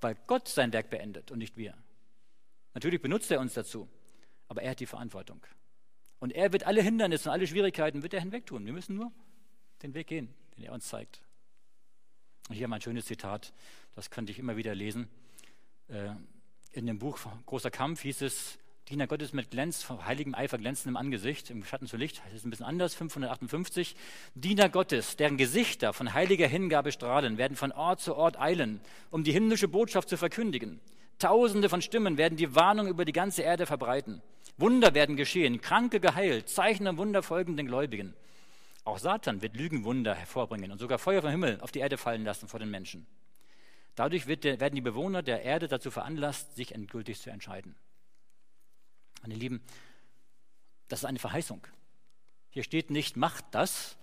[0.00, 1.76] weil Gott sein Werk beendet und nicht wir.
[2.74, 3.88] Natürlich benutzt er uns dazu,
[4.48, 5.44] aber er hat die Verantwortung.
[6.18, 8.64] Und er wird alle Hindernisse und alle Schwierigkeiten wird er hinwegtun.
[8.64, 9.12] Wir müssen nur
[9.82, 11.20] den Weg gehen, den er uns zeigt.
[12.48, 13.52] Und hier mal ein schönes Zitat,
[13.94, 15.08] das könnte ich immer wieder lesen.
[15.88, 16.10] Äh,
[16.72, 21.48] in dem Buch Großer Kampf hieß es, Diener Gottes mit Glänz, heiligem Eifer glänzendem Angesicht,
[21.48, 23.96] im Schatten zu Licht, das ist ein bisschen anders, 558.
[24.34, 28.80] Diener Gottes, deren Gesichter von heiliger Hingabe strahlen, werden von Ort zu Ort eilen,
[29.10, 30.80] um die himmlische Botschaft zu verkündigen.
[31.18, 34.22] Tausende von Stimmen werden die Warnung über die ganze Erde verbreiten.
[34.56, 38.14] Wunder werden geschehen, Kranke geheilt, Zeichen und Wunder folgen den Gläubigen.
[38.84, 42.48] Auch Satan wird Lügenwunder hervorbringen und sogar Feuer vom Himmel auf die Erde fallen lassen
[42.48, 43.06] vor den Menschen.
[43.94, 47.76] Dadurch der, werden die Bewohner der Erde dazu veranlasst, sich endgültig zu entscheiden.
[49.22, 49.62] Meine Lieben,
[50.88, 51.66] das ist eine Verheißung.
[52.50, 53.96] Hier steht nicht, macht das.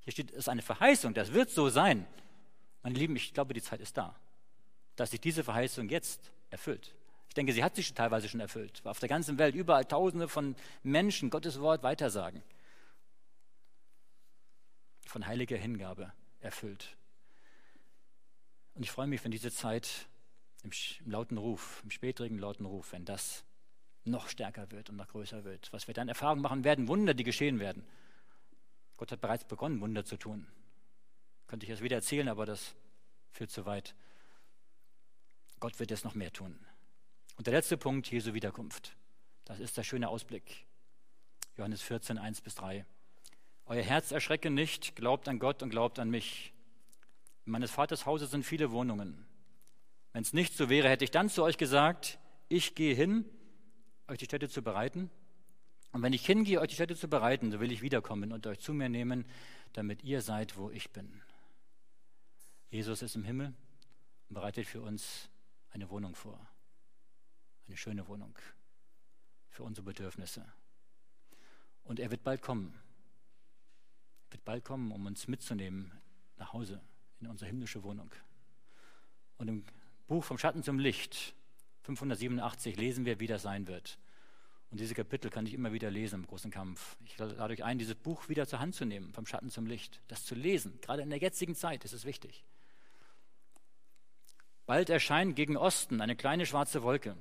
[0.00, 2.06] Hier steht, es ist eine Verheißung, das wird so sein.
[2.82, 4.16] Meine Lieben, ich glaube, die Zeit ist da,
[4.96, 6.94] dass sich diese Verheißung jetzt erfüllt.
[7.28, 8.80] Ich denke, sie hat sich teilweise schon erfüllt.
[8.84, 12.42] Auf der ganzen Welt überall Tausende von Menschen Gottes Wort weitersagen.
[15.06, 16.96] Von heiliger Hingabe erfüllt.
[18.74, 20.08] Und ich freue mich, wenn diese Zeit
[20.62, 20.70] im,
[21.04, 23.44] im lauten Ruf, im spätrigen lauten Ruf, wenn das
[24.04, 25.72] noch stärker wird und noch größer wird.
[25.72, 27.84] Was wir dann Erfahrungen machen werden, Wunder, die geschehen werden.
[28.96, 30.46] Gott hat bereits begonnen, Wunder zu tun.
[31.46, 32.74] Könnte ich das wieder erzählen, aber das
[33.30, 33.94] führt zu weit.
[35.60, 36.58] Gott wird jetzt noch mehr tun.
[37.36, 38.96] Und der letzte Punkt, Jesu Wiederkunft.
[39.44, 40.66] Das ist der schöne Ausblick.
[41.56, 42.84] Johannes 14, 1 bis 3.
[43.66, 46.52] Euer Herz erschrecke nicht, glaubt an Gott und glaubt an mich.
[47.44, 49.26] In meines Vaters Hause sind viele Wohnungen.
[50.12, 53.24] Wenn es nicht so wäre, hätte ich dann zu euch gesagt, ich gehe hin,
[54.06, 55.10] euch die Städte zu bereiten.
[55.92, 58.58] Und wenn ich hingehe, euch die Städte zu bereiten, so will ich wiederkommen und euch
[58.58, 59.24] zu mir nehmen,
[59.72, 61.22] damit ihr seid, wo ich bin.
[62.70, 63.54] Jesus ist im Himmel
[64.28, 65.30] und bereitet für uns
[65.70, 66.38] eine Wohnung vor.
[67.66, 68.36] Eine schöne Wohnung
[69.50, 70.44] für unsere Bedürfnisse.
[71.84, 72.78] Und er wird bald kommen.
[74.28, 75.92] Er wird bald kommen, um uns mitzunehmen
[76.36, 76.80] nach Hause
[77.20, 78.10] in unsere himmlische Wohnung.
[79.36, 79.64] Und im
[80.06, 81.34] Buch vom Schatten zum Licht
[81.82, 83.98] 587 lesen wir, wie das sein wird.
[84.70, 86.96] Und diese Kapitel kann ich immer wieder lesen im großen Kampf.
[87.04, 90.02] Ich lade euch ein, dieses Buch wieder zur Hand zu nehmen, vom Schatten zum Licht.
[90.08, 92.44] Das zu lesen, gerade in der jetzigen Zeit ist es wichtig.
[94.68, 97.16] Bald erscheint gegen Osten eine kleine schwarze Wolke,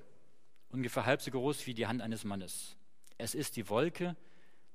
[0.67, 2.75] ungefähr halb so groß wie die Hand eines Mannes.
[3.17, 4.17] Es ist die Wolke,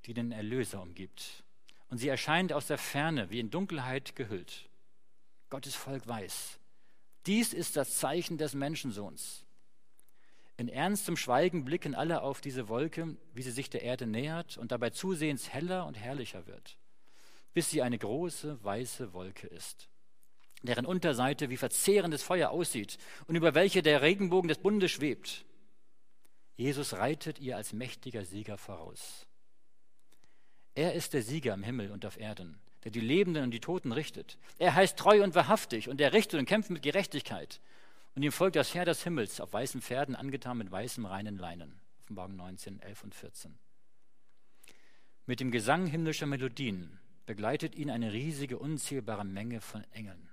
[0.05, 1.43] die den Erlöser umgibt.
[1.91, 4.71] Und sie erscheint aus der Ferne, wie in Dunkelheit gehüllt.
[5.51, 6.57] Gottes Volk weiß,
[7.27, 9.45] dies ist das Zeichen des Menschensohns.
[10.57, 14.71] In ernstem Schweigen blicken alle auf diese Wolke, wie sie sich der Erde nähert und
[14.71, 16.79] dabei zusehends heller und herrlicher wird,
[17.53, 19.89] bis sie eine große weiße Wolke ist,
[20.63, 22.97] deren Unterseite wie verzehrendes Feuer aussieht
[23.27, 25.45] und über welche der Regenbogen des Bundes schwebt.
[26.55, 29.27] Jesus reitet ihr als mächtiger Sieger voraus.
[30.75, 33.91] Er ist der Sieger im Himmel und auf Erden, der die Lebenden und die Toten
[33.91, 34.37] richtet.
[34.57, 37.61] Er heißt treu und wahrhaftig und er richtet und kämpft mit Gerechtigkeit.
[38.15, 41.79] Und ihm folgt das Heer des Himmels auf weißen Pferden, angetan mit weißem reinen Leinen.
[42.01, 43.57] Offenbarung 19, 11 und 14.
[45.25, 50.29] Mit dem Gesang himmlischer Melodien begleitet ihn eine riesige, unzählbare Menge von Engeln.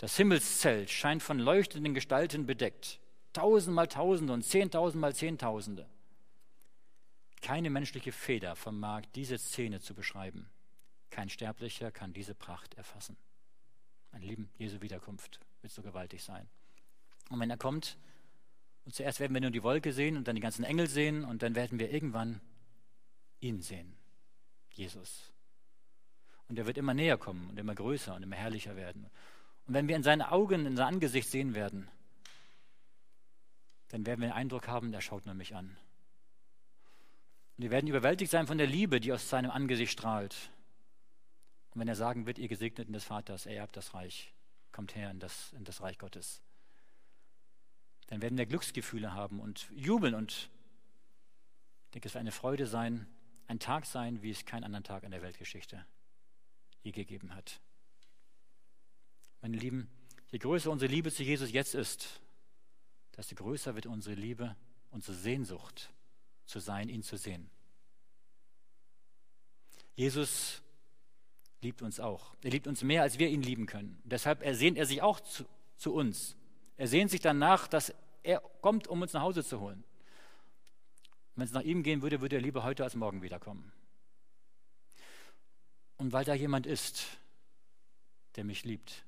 [0.00, 2.98] Das Himmelszelt scheint von leuchtenden Gestalten bedeckt.
[3.34, 5.86] Tausendmal Tausende und Zehntausendmal Zehntausende.
[7.42, 10.48] Keine menschliche Feder vermag diese Szene zu beschreiben.
[11.10, 13.18] Kein Sterblicher kann diese Pracht erfassen.
[14.10, 16.48] Mein Lieben, Jesu Wiederkunft wird so gewaltig sein.
[17.28, 17.98] Und wenn er kommt,
[18.86, 21.42] und zuerst werden wir nur die Wolke sehen und dann die ganzen Engel sehen und
[21.42, 22.40] dann werden wir irgendwann
[23.40, 23.94] ihn sehen,
[24.72, 25.30] Jesus.
[26.48, 29.10] Und er wird immer näher kommen und immer größer und immer herrlicher werden.
[29.66, 31.88] Und wenn wir in seine Augen, in sein Angesicht sehen werden,
[33.88, 35.76] dann werden wir den Eindruck haben, er schaut nur mich an.
[37.56, 40.50] Und wir werden überwältigt sein von der Liebe, die aus seinem Angesicht strahlt.
[41.72, 44.32] Und wenn er sagen wird, ihr Gesegneten des Vaters, er erbt das Reich,
[44.72, 46.42] kommt her in das, in das Reich Gottes.
[48.06, 50.50] Dann werden wir Glücksgefühle haben und jubeln und
[51.84, 53.06] ich denke, es wird eine Freude sein,
[53.46, 55.84] ein Tag sein, wie es keinen anderen Tag in der Weltgeschichte
[56.82, 57.60] je gegeben hat.
[59.42, 59.88] Meine Lieben,
[60.30, 62.20] je größer unsere Liebe zu Jesus jetzt ist,
[63.16, 64.56] desto größer wird unsere Liebe,
[64.90, 65.90] unsere Sehnsucht
[66.44, 67.50] zu sein, ihn zu sehen.
[69.94, 70.62] Jesus
[71.60, 72.34] liebt uns auch.
[72.42, 74.00] Er liebt uns mehr, als wir ihn lieben können.
[74.04, 75.44] Deshalb ersehnt er sich auch zu,
[75.76, 76.36] zu uns.
[76.76, 79.84] Er sehnt sich danach, dass er kommt, um uns nach Hause zu holen.
[81.34, 83.72] Wenn es nach ihm gehen würde, würde er lieber heute als morgen wiederkommen.
[85.96, 87.06] Und weil da jemand ist,
[88.36, 89.04] der mich liebt,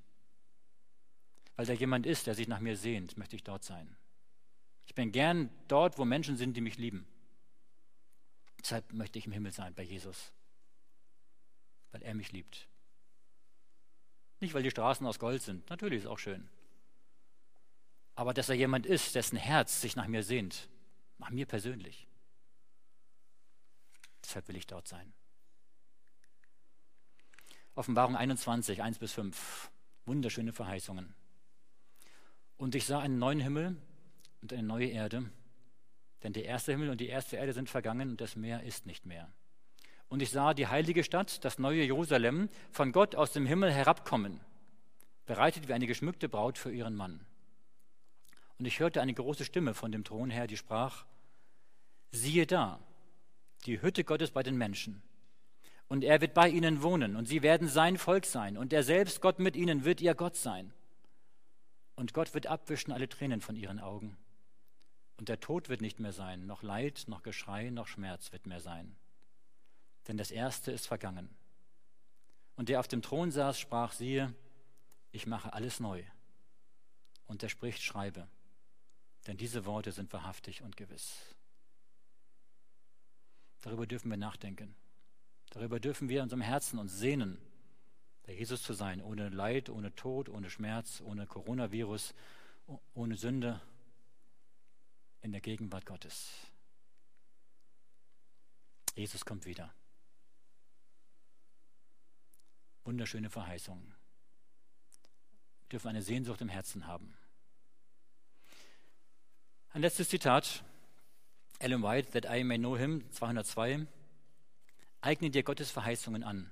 [1.57, 3.96] weil da jemand ist, der sich nach mir sehnt, möchte ich dort sein.
[4.86, 7.07] Ich bin gern dort, wo Menschen sind, die mich lieben.
[8.61, 10.32] Deshalb möchte ich im Himmel sein bei Jesus
[11.92, 12.68] weil er mich liebt.
[14.40, 16.48] Nicht, weil die Straßen aus Gold sind, natürlich ist auch schön.
[18.14, 20.68] Aber dass er jemand ist, dessen Herz sich nach mir sehnt,
[21.18, 22.09] nach mir persönlich.
[24.24, 25.12] Deshalb will ich dort sein.
[27.74, 29.70] Offenbarung 21, 1 bis 5.
[30.05, 31.14] Wunderschöne Verheißungen.
[32.57, 33.76] Und ich sah einen neuen Himmel
[34.40, 35.30] und eine neue Erde,
[36.22, 39.07] denn der erste Himmel und die erste Erde sind vergangen und das Meer ist nicht
[39.07, 39.32] mehr.
[40.09, 44.40] Und ich sah die heilige Stadt, das neue Jerusalem, von Gott aus dem Himmel herabkommen,
[45.24, 47.24] bereitet wie eine geschmückte Braut für ihren Mann.
[48.59, 51.07] Und ich hörte eine große Stimme von dem Thron her, die sprach,
[52.11, 52.78] siehe da,
[53.64, 55.03] die Hütte Gottes bei den Menschen.
[55.88, 59.20] Und er wird bei ihnen wohnen, und sie werden sein Volk sein, und er selbst,
[59.20, 60.72] Gott mit ihnen, wird ihr Gott sein.
[62.03, 64.18] Und Gott wird abwischen alle Tränen von ihren Augen.
[65.16, 68.61] Und der Tod wird nicht mehr sein, noch Leid, noch Geschrei, noch Schmerz wird mehr
[68.61, 68.94] sein
[70.09, 71.28] denn das Erste ist vergangen.
[72.57, 74.34] Und der auf dem Thron saß, sprach, siehe,
[75.11, 76.03] ich mache alles neu.
[77.26, 78.28] Und er spricht, schreibe,
[79.26, 81.34] denn diese Worte sind wahrhaftig und gewiss.
[83.62, 84.74] Darüber dürfen wir nachdenken.
[85.50, 87.38] Darüber dürfen wir in unserem Herzen uns sehnen,
[88.24, 92.14] bei Jesus zu sein, ohne Leid, ohne Tod, ohne Schmerz, ohne Coronavirus,
[92.94, 93.60] ohne Sünde,
[95.20, 96.32] in der Gegenwart Gottes.
[98.94, 99.72] Jesus kommt wieder.
[102.84, 103.94] Wunderschöne Verheißungen.
[105.60, 107.16] Wir dürfen eine Sehnsucht im Herzen haben.
[109.70, 110.62] Ein letztes Zitat.
[111.60, 113.86] Ellen White, That I May Know Him, 202.
[115.00, 116.50] Eigne dir Gottes Verheißungen an.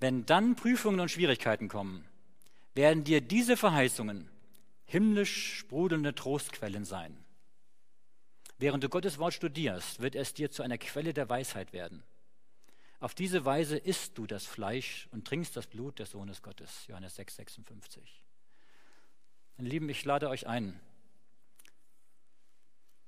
[0.00, 2.06] Wenn dann Prüfungen und Schwierigkeiten kommen,
[2.74, 4.28] werden dir diese Verheißungen
[4.86, 7.16] himmlisch sprudelnde Trostquellen sein.
[8.58, 12.02] Während du Gottes Wort studierst, wird es dir zu einer Quelle der Weisheit werden.
[12.98, 16.86] Auf diese Weise isst du das Fleisch und trinkst das Blut des Sohnes Gottes.
[16.86, 18.22] Johannes 6, 56.
[19.56, 20.80] Meine Lieben, ich lade euch ein,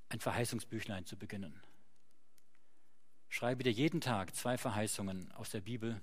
[0.08, 1.60] ein Verheißungsbüchlein zu beginnen.
[3.28, 6.00] Schreibe dir jeden Tag zwei Verheißungen aus der Bibel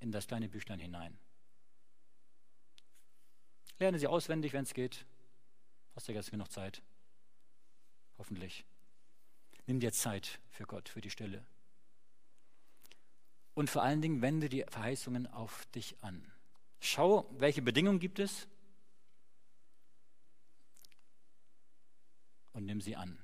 [0.00, 1.18] in das kleine Büchlein hinein.
[3.78, 5.06] Lerne sie auswendig, wenn es geht.
[5.94, 6.82] Hast du jetzt genug Zeit?
[8.18, 8.64] Hoffentlich.
[9.66, 11.44] Nimm dir Zeit für Gott, für die Stille.
[13.54, 16.30] Und vor allen Dingen wende die Verheißungen auf dich an.
[16.80, 18.48] Schau, welche Bedingungen gibt es
[22.52, 23.18] und nimm sie an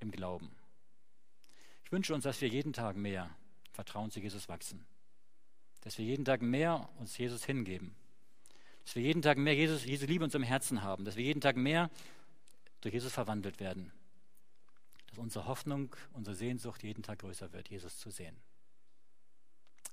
[0.00, 0.54] im Glauben.
[1.84, 3.34] Ich wünsche uns, dass wir jeden Tag mehr
[3.72, 4.86] Vertrauen zu Jesus wachsen.
[5.84, 7.94] Dass wir jeden Tag mehr uns Jesus hingeben.
[8.84, 11.04] Dass wir jeden Tag mehr Jesus, Jesu Liebe in unserem Herzen haben.
[11.04, 11.90] Dass wir jeden Tag mehr
[12.80, 13.92] durch Jesus verwandelt werden.
[15.08, 18.36] Dass unsere Hoffnung, unsere Sehnsucht jeden Tag größer wird, Jesus zu sehen.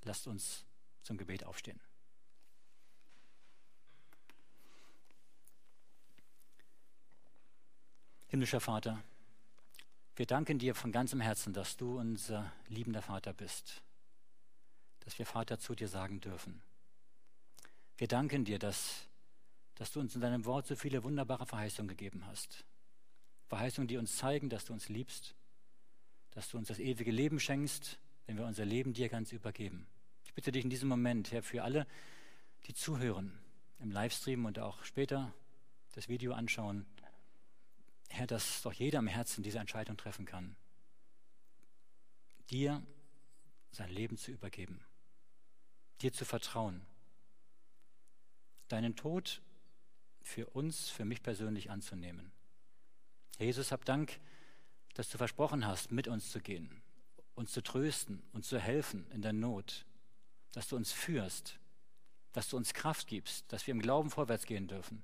[0.03, 0.65] Lasst uns
[1.03, 1.79] zum Gebet aufstehen.
[8.27, 9.03] Himmlischer Vater,
[10.15, 13.81] wir danken dir von ganzem Herzen, dass du unser liebender Vater bist,
[15.01, 16.61] dass wir Vater zu dir sagen dürfen.
[17.97, 19.07] Wir danken dir, dass,
[19.75, 22.65] dass du uns in deinem Wort so viele wunderbare Verheißungen gegeben hast.
[23.47, 25.35] Verheißungen, die uns zeigen, dass du uns liebst,
[26.31, 29.87] dass du uns das ewige Leben schenkst, wenn wir unser Leben dir ganz übergeben.
[30.25, 31.85] Ich bitte dich in diesem Moment, Herr, für alle,
[32.67, 33.37] die zuhören,
[33.79, 35.33] im Livestream und auch später
[35.93, 36.85] das Video anschauen,
[38.09, 40.55] Herr, dass doch jeder im Herzen diese Entscheidung treffen kann,
[42.49, 42.81] dir
[43.71, 44.83] sein Leben zu übergeben,
[46.01, 46.81] dir zu vertrauen,
[48.67, 49.41] deinen Tod
[50.21, 52.31] für uns, für mich persönlich anzunehmen.
[53.37, 54.19] Herr Jesus, hab Dank,
[54.93, 56.81] dass du versprochen hast, mit uns zu gehen,
[57.35, 59.85] uns zu trösten, uns zu helfen in der Not,
[60.51, 61.59] dass du uns führst,
[62.33, 65.03] dass du uns Kraft gibst, dass wir im Glauben vorwärts gehen dürfen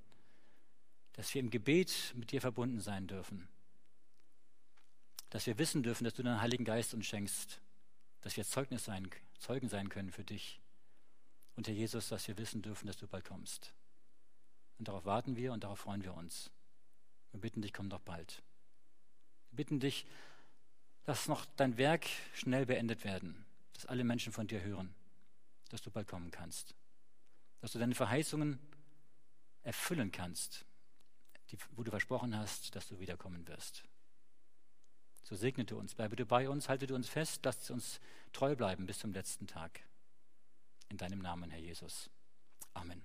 [1.18, 3.48] dass wir im Gebet mit dir verbunden sein dürfen,
[5.30, 7.60] dass wir wissen dürfen, dass du deinen Heiligen Geist uns schenkst,
[8.20, 10.60] dass wir Zeugnis sein, Zeugen sein können für dich.
[11.58, 13.74] Und Herr Jesus, dass wir wissen dürfen, dass du bald kommst.
[14.78, 16.52] Und darauf warten wir und darauf freuen wir uns.
[17.32, 18.44] Wir bitten dich, komm doch bald.
[19.50, 20.06] Wir bitten dich,
[21.04, 24.94] lass noch dein Werk schnell beendet werden, dass alle Menschen von dir hören,
[25.70, 26.76] dass du bald kommen kannst,
[27.60, 28.60] dass du deine Verheißungen
[29.64, 30.64] erfüllen kannst,
[31.50, 33.82] die, wo du versprochen hast, dass du wiederkommen wirst.
[35.24, 37.98] So segne du uns, bleibe du bei uns, halte du uns fest, lass uns
[38.32, 39.87] treu bleiben bis zum letzten Tag.
[40.90, 42.10] In deinem Namen, Herr Jesus.
[42.74, 43.02] Amen.